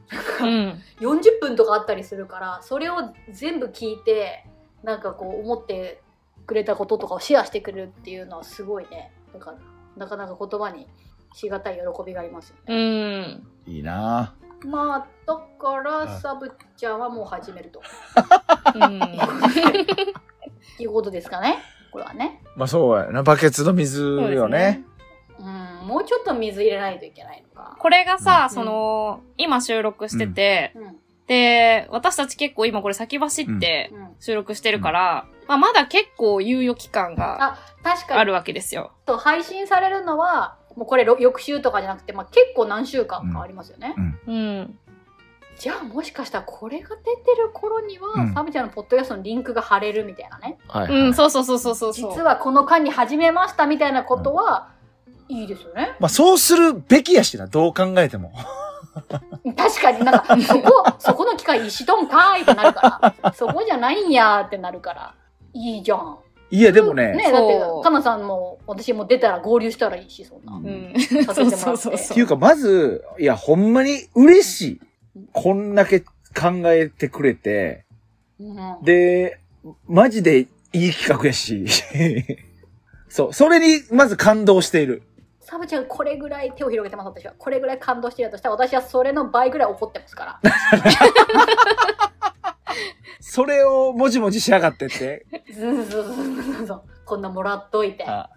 [0.40, 0.82] うん。
[1.00, 2.96] 40分とかあったりするから、それを
[3.30, 4.44] 全部聞いて、
[4.82, 6.02] なんかこう思って
[6.46, 9.12] くれたこととかをシェアしてくれるっていうのはすごいね。
[9.32, 9.58] だから、
[9.96, 10.88] なかなか言葉に
[11.34, 13.20] しがたい喜びがありますようね。
[13.20, 13.46] ん。
[13.66, 14.34] いいな
[14.64, 17.80] まあ、だから、サブちゃんはもう始めると。
[18.74, 19.00] うん。
[20.82, 21.58] いうことですかね。
[21.90, 22.42] これはね。
[22.56, 23.22] まあそうやな。
[23.22, 24.84] バケツの水よね。
[25.88, 27.77] うん、もうちょっと水入れないといけないのか。
[27.79, 30.96] これがさ、うんその、今収録してて、うん。
[31.27, 34.09] で、私たち結構今これ先走ってうん。
[34.20, 38.20] 収録してるから、まあまだ結構猶予期間があ、確かに。
[38.20, 38.92] あるわけですよ。
[39.07, 43.94] と配信されるのは、もうこれろ翌週とかじゃなくて、まあ、結構何週間かありますよね。
[44.27, 44.79] うん。
[45.59, 50.59] じゃあもしかしたらこれが出てる頃には、うんサブちゃんのポッドキャストのリンクが貼れるみたいなね。
[50.68, 51.01] はい、はい。
[51.01, 51.92] うん、そうそうそうそうそう。
[51.92, 54.70] 実はこの間に始めましたみたいなことは、
[55.29, 55.97] いいですよね。
[56.01, 58.33] まあそうするべきやしな、どう考えても。
[59.57, 65.14] 確かになんか、そこ、そこの機械石とんかーいってなるから、そこじゃないんやーってなるから、
[65.53, 66.19] いいじゃん。
[66.51, 70.57] いや、でもね、ねだってかなさんも私も出たら合流したらいいし、そんな。
[70.57, 71.25] ううん。
[71.25, 74.81] させてもらってそうそうそうそうっていうか、まず、いや、ほんまに嬉しい。
[75.33, 76.07] こんだけ考
[76.67, 77.85] えてくれて、
[78.41, 79.41] うんで、
[79.87, 81.67] マジでいい企画やし。
[83.09, 85.03] そう、それにまず感動している。
[85.48, 87.32] サブちゃんこれぐらい手を広げてます、私は。
[87.38, 90.52] これぐらい感動してるとしたら、私はそれの倍ぐらい怒ってますから。
[93.20, 95.24] それをもじもじしやがってって。
[95.50, 98.04] ずんずんずんずんずんこんなもらっといて。
[98.06, 98.28] あ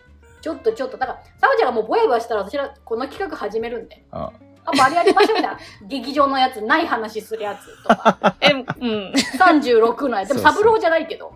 [0.42, 4.06] ちょっとちょっと、だから、サブちゃんがもうぼやぼやしたら、私らこの企画始めるんで。
[4.12, 4.32] あ
[4.64, 5.60] あ、もうあれやりましょうみたいな。
[5.90, 8.36] 劇場のやつ、ない話するやつとか。
[8.40, 8.64] え、うん。
[9.38, 10.30] 36のやつ。
[10.30, 11.34] でも、そうそうサブローじゃないけど。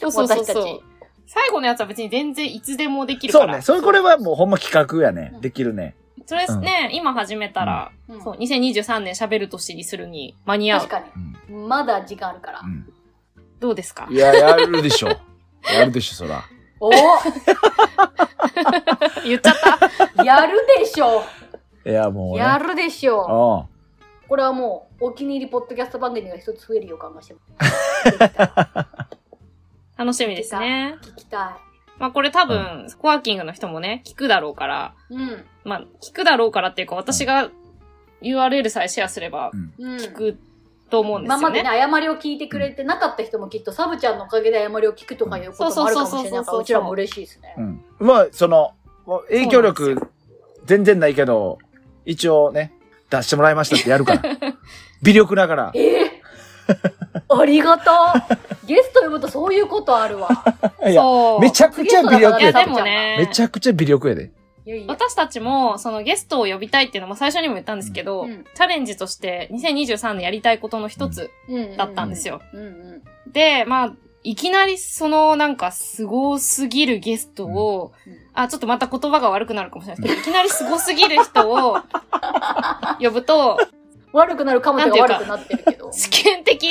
[0.00, 0.93] そうそうそうそう私たち。
[1.34, 3.46] 最後のやつは別に全然いつでもできるから。
[3.46, 3.62] そうね。
[3.62, 5.38] それこれはもうほんま企画やねう。
[5.38, 5.96] んできるね。
[6.26, 10.90] それね、今始めたら、うんそう、2023年喋る年にするに間に合う確。
[10.90, 11.02] か
[11.50, 11.56] に。
[11.68, 12.66] まだ時間あるからう。
[12.68, 12.88] ん。
[13.60, 14.06] どうですか？
[14.10, 15.08] いや、やるでしょ。
[15.74, 16.42] やるでしょ、そら。
[16.80, 16.90] お
[19.24, 19.54] 言っちゃっ
[20.16, 21.22] たやるでしょ
[21.86, 22.38] いや、もう、ね。
[22.38, 23.74] やるでしょあ
[24.28, 27.74] これはもう、お気に入りポッドキャスト番組が一つ増える予感がしてます。
[29.96, 30.96] 楽しみですね。
[31.02, 31.58] 聞きた
[31.98, 35.14] まあこれ多分、コワーキングの人もね、聞くだろうから、い。
[35.14, 35.44] うん。
[35.64, 37.50] まあ聞くだろうからっていうか私が
[38.22, 39.96] URL さえシェアすればうん。
[39.96, 40.38] 聞く
[40.90, 41.40] と思うんですよね。
[41.40, 47.60] 今までね、誤りを聞いてくれてなかった人もきっと、サブちゃんのおかげで誤りを聞くとかいうこともあるかもしれないから、そうそうそうそうそううちらも嬉しいですねう。
[47.62, 47.84] ん。
[47.98, 48.72] まあ、その、
[49.28, 50.08] 影響力、
[50.64, 51.58] 全然ないけど、
[52.04, 52.72] 一応ね、
[53.10, 54.22] 出してもらいましたってやるから。
[55.02, 55.70] 微力ながら。
[55.74, 56.03] ええ
[57.28, 58.26] ありがた
[58.66, 60.28] ゲスト呼ぶとそういうことあるわ。
[60.86, 61.40] いや、そう。
[61.40, 62.64] めちゃくちゃ微力いや、やで。
[62.64, 64.32] でもね、めちゃくちゃ微力やで。
[64.66, 64.86] いやいや。
[64.88, 72.40] 私たちも、そのゲストを呼びたいっていうのも最初にも言ったんですけど、うんチャレンジとして2023年やりたいことの一つうんだったんですよ。
[72.52, 72.64] うんう
[73.28, 73.32] ん。
[73.32, 81.78] で、まあ、いきなりそのなんか凄すぎるゲストを、うんあ、ちょっとまた言葉が悪くなるかもしれないですけど、いきなり凄すぎる人を
[82.98, 83.58] 呼ぶと、
[84.18, 85.92] 悪くなるかもって悪くなってるけど。
[85.92, 86.62] 試験的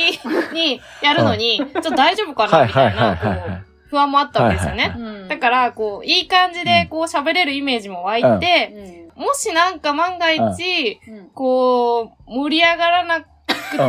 [0.54, 4.96] にやるのに、ちょっと大丈夫かなみたいな、こう、不安もあったわけですよね。
[4.98, 5.28] うん。
[5.28, 9.24] だから、こう、いい感じで、こう、喋れるイメージも湧いて、うん。
[9.24, 11.30] もしなんか万が一、うん。
[11.34, 13.28] こう、盛り上がらなく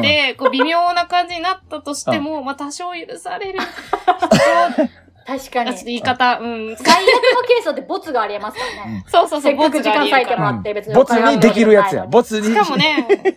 [0.02, 5.70] て、こう、微妙な感じになったとしても、まあ、多少許される人、確かに。
[5.70, 6.76] あちょっと言い方、うん。
[6.76, 9.04] 最悪のケースだってボツがありえますからね。
[9.08, 12.06] そうそうそう、せっかく時間割いてももらって別にボツにできるやつや。
[12.06, 12.46] ボツに。
[12.46, 13.06] しかもね、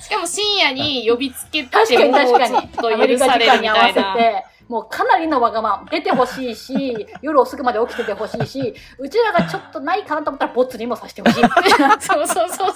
[0.00, 2.54] しかも深夜に呼びつけても、確かに確かに。
[2.54, 4.12] ちょっと許され時間に合わるみたいな。
[4.14, 5.90] せて、もうかなりのわがまま。
[5.90, 11.40] 出てほしいし、 夜遅くまで起きててほしいし、うちらがちょっとないかなと思ったらボツにもさせてほしい。
[12.00, 12.68] そうそうそうそう。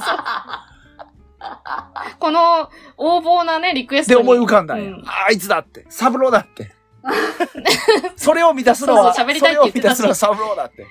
[2.19, 4.29] この横暴なね、リクエスでトに。
[4.29, 4.91] 思い浮かんだんや。
[4.91, 5.87] うんあいつだって。
[5.89, 6.74] サブローだって。
[8.17, 10.87] それを満たすのは、そうそう喋りたいって言ってたしそれを満たすのはサブローだって。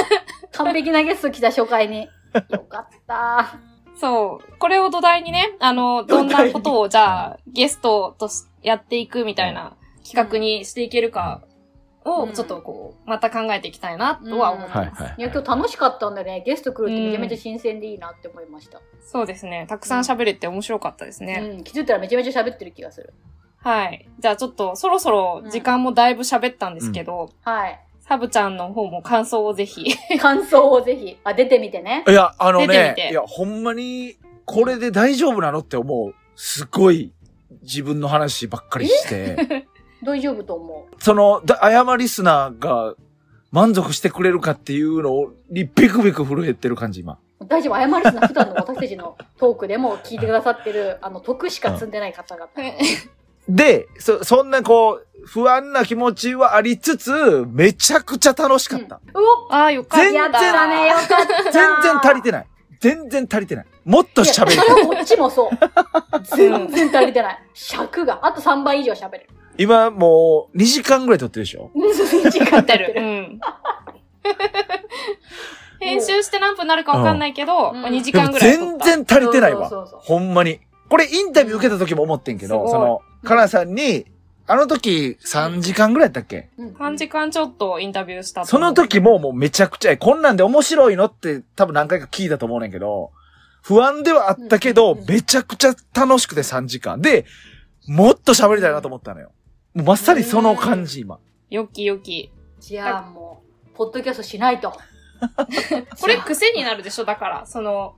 [0.52, 2.08] 完璧なゲスト来た初回に。
[2.50, 3.58] よかった。
[3.94, 4.58] そう。
[4.58, 11.42] これを土台にね、あの、どんなことをじゃあ、ゲストとしやっていくみたいな企画にしていけるか
[12.04, 15.02] を、うんちょっとこう、また考えていきたいなとは思ってはいます。
[15.02, 15.14] はい。
[15.18, 18.80] いや、今日楽しかったんでね、ゲスト来るってめちゃめちゃ新鮮でいいなって思いました。
[19.00, 19.66] そうですね。
[19.68, 21.54] たくさん喋れて面白かったですね。
[21.58, 23.14] うん、気づいたらめちゃめちゃ喋ってる気がする。
[23.62, 24.08] はい。
[24.18, 27.80] じゃあちょっと、そろそろ時間もだいぶ喋ったんですけど、はい。
[28.00, 29.86] サブちゃんの方も感想をぜひ。
[30.18, 32.04] 感想をぜひ、あ、出てみてね。
[32.08, 36.14] いや、あの出てねみ、ていや、ほんまに、これで大丈夫なのって思う。
[36.34, 37.12] すごい、
[37.62, 39.66] 自分の話ばっかりして。
[40.02, 42.94] 大丈夫と思その、だ、謝リスナーが
[43.52, 47.18] 満足してくれるかっていうのにビクビク震えてる感じ、今。
[47.40, 47.46] う。
[47.46, 52.48] 大丈夫、謝りすな、普段の私たちのトークでも聞いてくださってる、あの、得しか積んでない方々。
[53.48, 58.96] で、そ、そんなこう、不安な気持ちはありつつ、めちゃくちゃ楽しかった。
[58.96, 59.00] う
[59.48, 60.04] おああ、よかった。
[60.04, 61.06] 全然やったね、よかっ
[61.44, 61.50] た。
[61.50, 61.52] 全
[61.82, 62.46] 然足りてない。
[62.80, 63.66] 全然足りてない。
[63.84, 64.86] もっと喋りたい。
[64.86, 65.50] こっちもそう。
[66.36, 67.42] 全然足りてない。
[67.54, 68.26] 尺が。
[68.26, 69.28] あと3倍以上喋れる。
[69.58, 72.94] 今もう2時間ぐらい撮ってるでしょ？2時間ってる。
[72.96, 73.40] うん。
[75.78, 78.84] 編集して何分になるかわかんないけど、うんまあ、2時間ぐらい撮った。
[78.86, 79.68] 全然足りてないわ。
[79.68, 80.60] そうそうそうほんまに。
[80.88, 84.06] これインタビュー受けた時も思ってんけど、その、カナさんに、
[84.46, 86.50] あの時3時間ぐらいやったっけ？
[86.58, 93.12] うん3時間ちょっとインタビューしたとその時ももうめちゃくちゃ、こんなんで面白いのって多分何回か聞いたと思うねんけど、
[93.62, 97.00] 不安ではあったけど、うんめちゃくちゃ楽しくて3時間。
[97.00, 97.24] で、
[97.86, 99.30] もっと喋りたいなと思ったのよ。
[99.74, 101.18] もうまさにその感じ、今。
[101.50, 102.30] よきよき。
[102.58, 104.72] じゃあもう、ポッドキャストしないと。
[106.00, 107.94] これ癖になるでしょだから、その、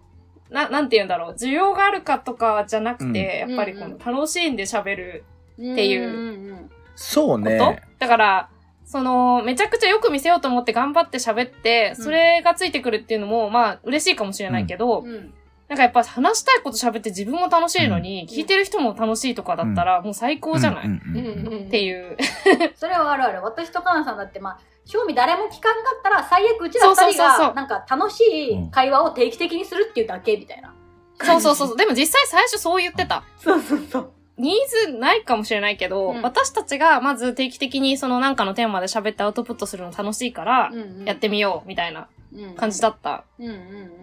[0.50, 1.34] な、なんて言うんだろう。
[1.34, 3.50] 需要があるかとかじゃなくて、うん。
[3.50, 6.10] やっぱりこの楽しんで喋るっていうう
[6.54, 7.82] んそうこと、ね。
[7.98, 8.48] だから、
[8.84, 12.04] その、めちゃくちゃよく見せようと思って頑張って喋って、うん。
[12.04, 15.08] それがついてくるっていうのも、まあ、嬉しいかもしれないけど、うん。
[15.08, 15.34] うん
[15.66, 18.28] なんかやっぱ話したいこと喋って自分も楽しいのに、うん。
[18.28, 22.18] 聞いてる人も楽しいとかだったら、もう最高じゃない、っていう。
[22.76, 23.42] それはあるある。
[23.42, 30.74] 私とカナさんだって、まあ、正味誰も聞かんかったら、最悪うちらそうそう二人が、なんか楽しい会話を定期的にするっていうだけみたいな。
[31.22, 31.76] そうそうそう。
[31.76, 33.24] でも実際最初そう言ってた。
[33.38, 34.10] そうそうそう。
[34.36, 40.70] ニーズないかもしれないけど、うん私たちがまず定期的にそのなんかのテーマで喋ってアウトプットするの楽しいから、
[41.04, 42.08] やってみようみたいな
[42.56, 43.56] 感じだったうんうんう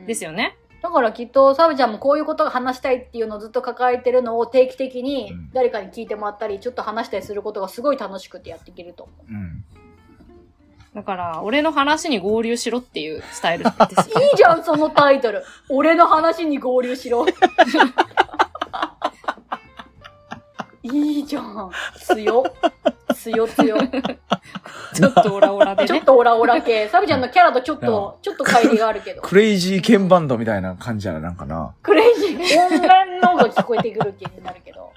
[0.03, 0.05] ん。
[0.05, 0.57] ですよね。
[0.81, 9.31] だからきっと、サブちゃんもこういうことが話したいっていうのをずっと抱えてるのを定期的にうん誰かに聞いてもらったり、ちょっと話したりすることがすごい楽しくてやっていけると思う。
[9.31, 9.63] うん
[10.95, 14.19] だから、俺の話に合流しろっていうスタイルですよ。
[14.21, 15.43] いいじゃん、そのタイトル。
[15.69, 17.25] 俺の話に合流しろ。
[20.83, 21.71] いいじゃん。
[21.95, 22.43] 強。
[23.15, 23.77] 強強。
[24.93, 25.87] ちょっとオラオラでね。
[25.87, 26.89] ちょっとオラオラ系。
[26.89, 29.21] サブちゃんのキャラとちょっと、ちょっと乖離があるけど。
[29.21, 31.73] クレイジーケンバンドみたいな感じやな、なんかな。
[31.81, 32.59] クレイジー。
[32.67, 34.91] 音源のが聞こえてくる気になるけど。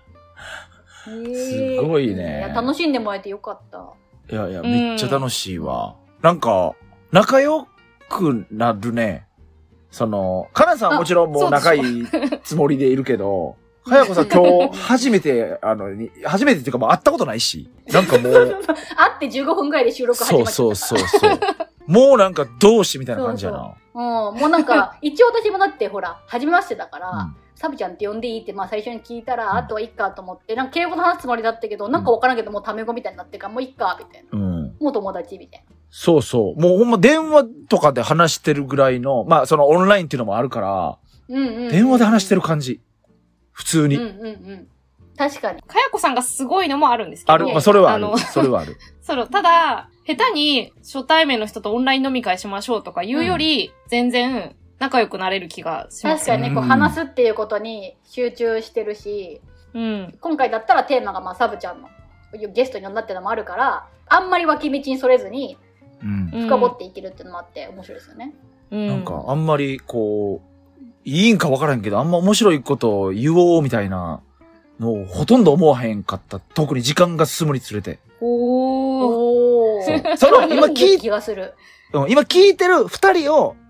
[1.05, 3.93] すごいねや楽しんでもらえてよかった。
[4.31, 5.97] いやいや、うんめっちゃ楽しいわ。
[6.23, 6.75] なんか、
[7.13, 7.69] 仲良
[8.09, 9.27] くなるね。
[9.91, 12.07] その、かなさんはもちろんもう仲いい
[12.43, 18.33] つもりでいるけど、 かやこさん今日初めて、あの、に初めてっていうかもう会ったことないし、なんかもう、
[18.97, 21.09] 会って15分ぐらいで収録始まそうっちゃったから。
[21.09, 21.41] そうそうそう。
[21.87, 23.75] もうなんか同志みたいな感じやな。
[23.95, 24.03] うん、
[24.41, 34.29] もうなんか、一応私もだってほら、初めましてだから、うんサブちゃんって呼んでいいって、まあ最初に聞いたら、あとはいっかと思って、なんか敬語の話すつもりだったけど、なんかわからんけど、もうタメ語みたいになってるから、もういっか、みたいな。
[34.33, 34.77] うん。
[34.81, 35.77] もう友達みたいな。
[35.91, 36.61] そうそう。
[36.61, 41.69] もうほんま電話とかで話してるぐらいの、まあそのオンラインっていうのもあるから、うんうん、うん。
[41.71, 42.81] 電話で話してる感じ。
[43.53, 43.97] 普通に。
[43.97, 44.69] うんうんうん。
[45.17, 45.63] 確かに。
[45.63, 47.33] かやこさんがすごいのもあるんですけど。
[47.33, 47.47] ある。
[47.47, 48.19] まあそれはあるあの。
[48.19, 48.77] それはある。
[49.01, 56.27] その、ただ、下手に初対面の人とオンライン飲み会しましょうとか言うより、全然仲良くなれる気がします。
[56.27, 59.41] 確かにね、こううん話すっていうことに集中してるし、
[59.73, 60.15] うん。
[60.21, 61.89] 今回だったらテーマがまあサブちゃんの
[62.53, 65.57] ゲストに呼んだっていうのもあるから、あんまり脇道にそれずに
[66.03, 66.31] うん。
[66.47, 68.35] 深掘っていけるっていうのもあって面白いですよね。
[68.71, 68.87] うん。
[68.87, 74.21] なんか、あんまり、こう、いいんかわからんけど、あんま面白いことを言おうみたいな
[74.81, 76.41] のをほとんど思わへんかった。
[76.41, 77.99] 特に時間が進むにつれて。
[78.21, 79.87] おー。
[79.87, 80.17] おー。
[80.17, 81.55] その、今聞い、気がする。
[81.93, 83.64] うん今聞いてる二人をうん、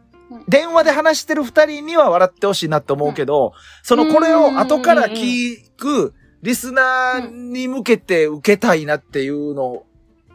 [0.49, 9.85] 電話で話してる二人には笑ってほしいなって思うけど、その、これを後から聞く、リスナーに向けて受けたいなっていうの、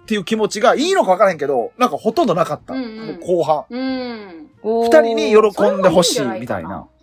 [0.01, 2.73] っていう気持ちがいいのかわからへんけど、なんかほとんどなかった。
[2.73, 3.65] うんうんもう後半。
[4.63, 6.77] 二人に喜んでほしいみたいな。
[6.77, 6.99] うん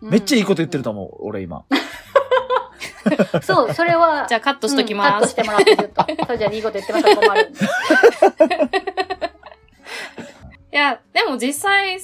[0.00, 1.64] めっちゃいいこと言ってると思う、俺今。
[3.42, 4.26] そう、それは。
[4.30, 5.34] じゃあカットしときうんカッます。
[5.34, 6.04] トしてもらってずっと。
[6.28, 7.52] そうじゃあいいこと言ってましたら困る。
[10.72, 11.98] いや、でも実際、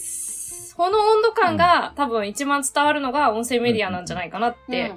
[0.77, 4.93] この温度感が多分一番伝わるのが音声メディアなんじゃないかなって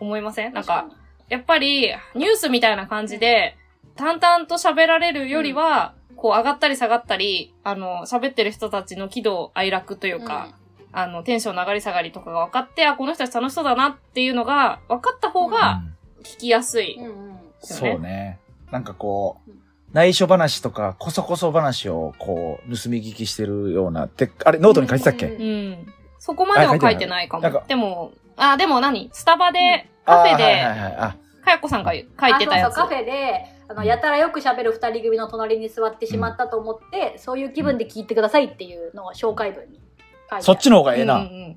[0.00, 0.88] 思いません、なんか、
[1.28, 3.56] やっぱりニュースみたいな感じで、
[3.96, 10.54] 淡々と喋られるよりは、こう上がったり下がったり、あの、喋ってる人たちの喜怒哀楽といううん、か、
[10.92, 15.82] あの、テンションの上がり下がりとかが分かって、あ、この人たち楽しそうだなっていうのが分かった方が
[16.22, 16.96] 聞きやすい。
[16.98, 17.38] うんうん。
[17.60, 18.38] そうね。
[18.70, 19.61] なんかこううん、
[19.92, 25.86] 内緒話とか、こそこそ話を、こう、盗み聞きしてるような、て、あれ、ノートに書いてたっけ、うんうん。
[26.18, 27.64] そこまでは書いてないかもか。
[27.68, 29.10] でも、あ、でも何？
[29.12, 30.96] スタバで、カフェあーはいはいで、はい。
[30.98, 32.74] あ、かやこさんが書いてたやつ。
[32.74, 39.80] あそうそうカフェであのやたらよく喋る二人組の隣に座ってしまったと思って、そういう気分で聞いてくださいっていうのが紹介文に
[40.30, 41.16] 書いてそっちの方がええな。
[41.16, 41.56] うんうん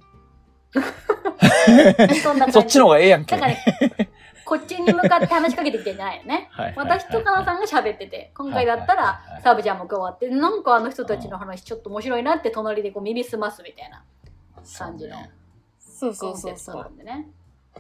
[2.52, 3.36] そっちの方がええやんけ。
[3.36, 4.10] だから、ね、
[4.46, 14.04] こっちに向かって話しかけてきてんじゃないよね はいはいはい私とかなさんが喋ってて今回だったらサブちゃんも加わってなんかあの人たちの話ちょっと面白いなって隣でこう耳すますみたいな
[14.78, 15.18] 感じの
[15.80, 16.84] そうそコンセプトうそうそう。
[16.84, 17.28] なんでね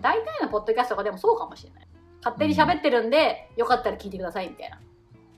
[0.01, 1.87] 大体のポッドキャストがでもそうかもしれない
[2.25, 4.79] 勝手に喋ってるんで、よかったら聞いてくださいみたいな。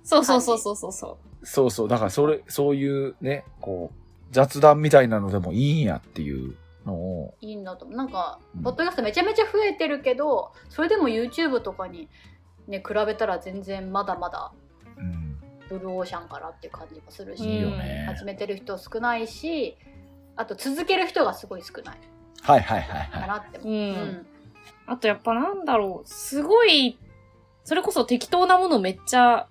[0.05, 1.45] そうそうそうそうそうそう。
[1.45, 1.88] そうそう。
[1.89, 3.95] だからそれ、そういうね、こう、
[4.32, 6.55] 雑談みたいなのでもいいんやっていう。
[7.41, 7.97] いいんだと思う。
[7.97, 12.09] なんかうん、ポッドキャストめちゃめちゃ増えてるけど、それでも YouTube とかに
[12.67, 14.51] ね、比べたら全然まだまだ
[14.97, 15.38] うん。
[15.69, 17.43] ブルーオーシャンからっていう感じもするし、
[18.07, 19.77] 始めてる人少ないし、
[20.35, 21.97] あと続ける人がすごい少ない
[22.41, 23.21] はいはいはいはい。
[23.21, 23.73] かなって思う。
[23.73, 24.27] うんうん
[24.85, 26.97] あとやっぱなんだろう、すごい、
[27.65, 29.47] それこそ適当なものめっちゃ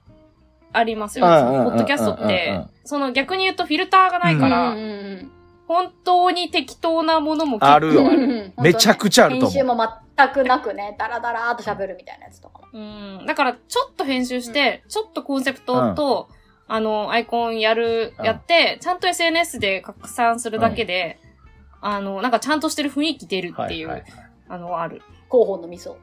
[0.73, 1.65] ありますよね。
[1.65, 5.33] ポッドキャストって、その逆に言うとフィルターがないから、うんうんうん
[5.69, 7.75] 本当に適当なものも結構。
[7.75, 8.03] あるよ。
[8.03, 8.09] うん。
[8.09, 9.51] うんめちゃくちゃあると思う。
[9.51, 9.77] 編集も
[10.17, 12.61] 全くなくね、ダラダラーっと喋るみたいなやつとか。
[12.61, 12.69] も。
[12.73, 12.79] う
[13.23, 13.27] ん。
[13.27, 16.29] だから、ちょっと編集して、ちょっとコンセプトと、
[16.69, 21.19] あの、アイコンやる、うんやって、ちゃんと SNS で拡散するだけで、
[21.81, 24.13] あの、なんかちゃんとしてる雰囲気出るっていう、はいはい
[24.49, 25.03] あの、ある。
[25.31, 25.97] 広報の味噌。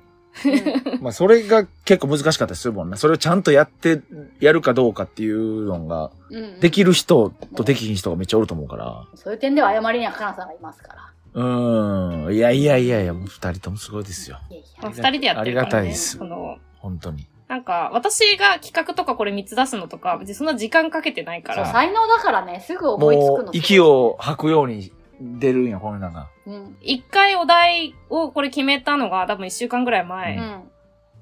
[1.01, 2.97] まあ、それが結構難しかったりするもんね。
[2.97, 4.01] それをちゃんとやって、
[4.39, 9.05] やるかどうかっていうのが、うんうんできる人とできひん人がめっちゃおると思うから。
[9.13, 11.13] そういう点では謝りにはかなさんがいますから。
[11.34, 12.34] うーん。
[12.34, 14.39] いやいやいやいや、もう二人ともすごいですよ。
[14.49, 14.95] いやいまあ、や。
[14.95, 15.69] 二人でやってるから、ね。
[15.69, 17.27] ありがたいですその、本当に。
[17.47, 21.71] なんか、私が企画とかこれ3つ出すのとか、別にそんな時間かけてないかそうら。
[21.71, 23.27] 才能だからね、すぐ思いつくの。
[23.27, 23.79] もう、息。
[23.79, 24.91] を吐くように
[25.22, 26.30] 出るんや、これなんか。
[26.45, 26.78] うん。
[26.82, 30.64] 一回お題をこれ決めたのが多分1週間ぐらいう前うん。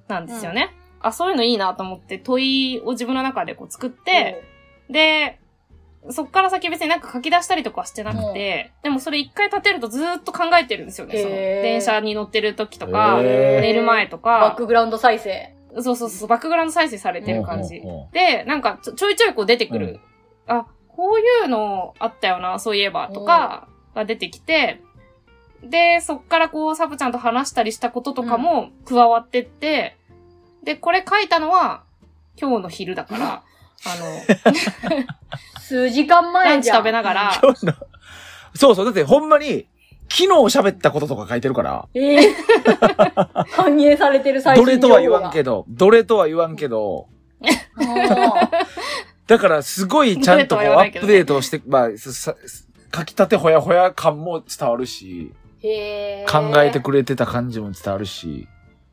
[0.08, 0.74] なんですよね。
[1.00, 4.44] あ、そういうのいいなと思って問いを自分の中でこう作って、
[4.89, 5.39] で、
[6.10, 11.22] そっから先別になんか書き出したりとかはしてなくて、でもそれ一回立てるとずーっと考えてるんですよね。
[11.22, 15.56] そのへー電車に乗ってる時とか、へー寝る前とかバック、グラウンド再生。
[15.80, 18.10] そうそうそう、バックグラウンド再生されてる感じほうほうほ。
[18.14, 20.00] で、なんかちょちょいちょいこう出てくる。
[20.48, 24.82] あ、こういうのあったよな、そういえば、とかが出てきて、
[25.64, 29.98] で、そっからこう、サブちゃんと話したりしたこととかも加わってって、
[30.64, 31.84] で、これ書いたのは
[32.39, 33.44] 今日の昼だから、
[33.86, 35.06] あの、
[35.62, 36.60] 数時間ラ前じゃん。
[36.60, 37.74] ンチ食べながら、今日の。
[38.56, 39.68] そうそう、だってほんまに、
[40.10, 42.36] 昨日喋ったこととか書いてるから、ええ。
[43.52, 45.66] 反映されてる最新情報どれとは言わんけど。
[45.70, 47.08] ど、どれとは言わんけど、
[49.28, 51.89] だからすごいちゃんとこうアップデートをして、まあ、
[52.94, 55.34] 書きたてほやほや感も伝わるし。
[56.28, 58.48] 考えてくれてた感じも伝わるし、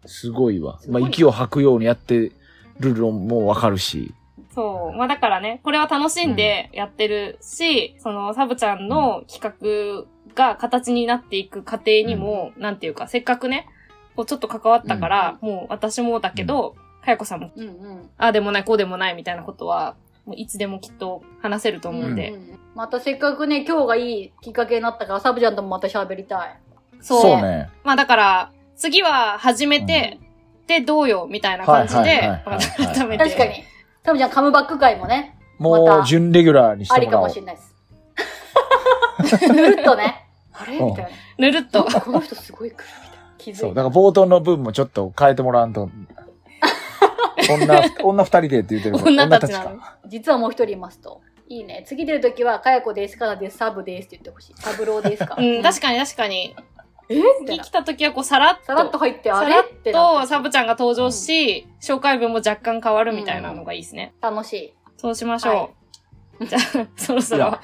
[0.05, 0.81] すごいわ。
[0.89, 2.33] まあ、息を吐くようにやって
[2.79, 4.15] るのもわかるし。
[4.55, 4.97] そう。
[4.97, 13.67] まあだからね、これは楽しんでやってるし、そのサブちゃんの企画が形になっていく過程にも、なんていうか、せっかくね、
[14.15, 18.11] こうちょっと関わったから、もう私もだけど、かやこさんも、うんうん。
[18.19, 19.95] ああでもない、こうでもないみたいなことは、
[20.29, 22.31] もういつでもきっと話せると思うんで。
[22.31, 26.61] うんうんまたせっかくね、今日がいいきっかけになったから、サブちゃんともまた喋りたい。
[27.01, 27.23] そう。
[27.23, 27.71] そうね。
[27.83, 30.21] まあだから、次は始めて、
[30.69, 33.25] で、どうよ、みたいな感じで、改めて。
[33.25, 33.65] 確かに。
[34.05, 37.29] サブちゃんカムバック会もね、もまたう、準レギュラーにしありかてもらおう。
[37.29, 37.63] もしれないで
[39.33, 39.49] す。
[39.53, 40.29] ぬるっとね。
[40.53, 40.79] あれ？
[40.79, 41.11] みたいな。
[41.39, 41.83] ぬるっと。
[41.83, 43.35] この人すごい来るみたいな。
[43.39, 43.75] 気そう。
[43.75, 45.91] だから冒頭の分もちょっと変えてもらわんと。
[47.49, 48.97] 女、女二人でって言ってる。
[49.05, 49.81] 女たちなの。
[50.07, 51.21] 実はもう一人いますと。
[51.49, 51.85] いいね。
[51.87, 54.55] 次出るときは、かやこです、かなです、サブですって言ってほしい。
[54.57, 55.37] サブローですか。
[55.39, 56.55] うん、確かに確かに。
[57.09, 57.23] え？
[57.47, 57.71] 次来。
[57.71, 58.65] た時はこう、さらっと。
[58.67, 59.53] さらっと入って、あれ？
[59.53, 64.15] さらっとサブちゃんが登場し、紹介文も若干変わるみたいなのがいいですね。
[64.21, 64.75] 楽しい。
[64.99, 65.55] そうしましょう。
[65.55, 65.69] は
[66.47, 67.61] じゃあ、そろそろいや、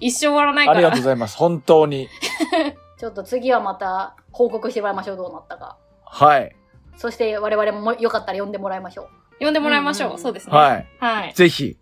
[0.00, 0.94] 一生終わらないかありがら。
[0.94, 1.36] とうございます。
[1.36, 2.08] 本当に。
[2.98, 5.76] ちょっと次はまた報告してもらいましょう、どうなったか。
[6.04, 6.54] はい。
[6.96, 9.08] そして我々もよかったら呼んでもらいましょ
[9.40, 9.44] う。
[9.44, 10.08] 呼んでもらいましょう。
[10.08, 10.56] うんうんうんそうですね。
[10.56, 10.88] はい。
[10.98, 11.34] はい。
[11.34, 11.76] ぜひ、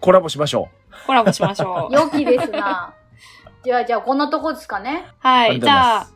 [0.00, 0.68] コラボしましょ
[1.06, 1.94] コラボしましょう。
[1.94, 2.94] 良きですな。
[3.64, 5.06] じゃあ、じゃあ、こんなとこですかね。
[5.18, 5.60] はい。
[5.60, 6.06] じゃあ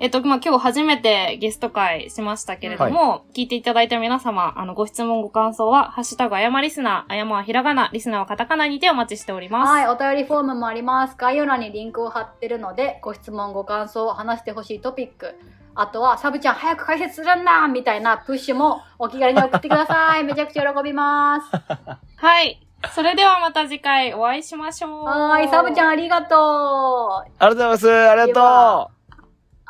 [0.00, 9.68] えっと、まあ、今日初めてゲスト会しましたけれども、聞いていただいた皆様、あの、ご質問、ご感想は、ハッシュタグ、あやまリスナー、あやまはひらがな、リスナーはカタカナにてお待ちしております。
[9.68, 11.16] はい、お便りフォームもあります。
[11.18, 15.34] 概要欄にリンクを貼ってるので、ご質問、ご感想、話してほしいトピック、
[15.80, 20.24] あとは、サブちゃん早く解説するんだみたいなプッシュもお気軽に送ってください。
[20.26, 21.50] めちゃくちゃ喜びます。
[22.18, 22.60] はい。
[22.92, 25.04] それではまた次回お会いしましょう。
[25.04, 27.30] はーい、サブちゃんありがとう。
[27.30, 27.32] う。
[27.38, 27.92] ありがとうございます。
[27.92, 28.34] ありがとう。
[28.34, 28.88] あ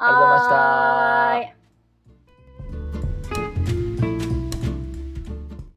[0.00, 1.57] りがとうございました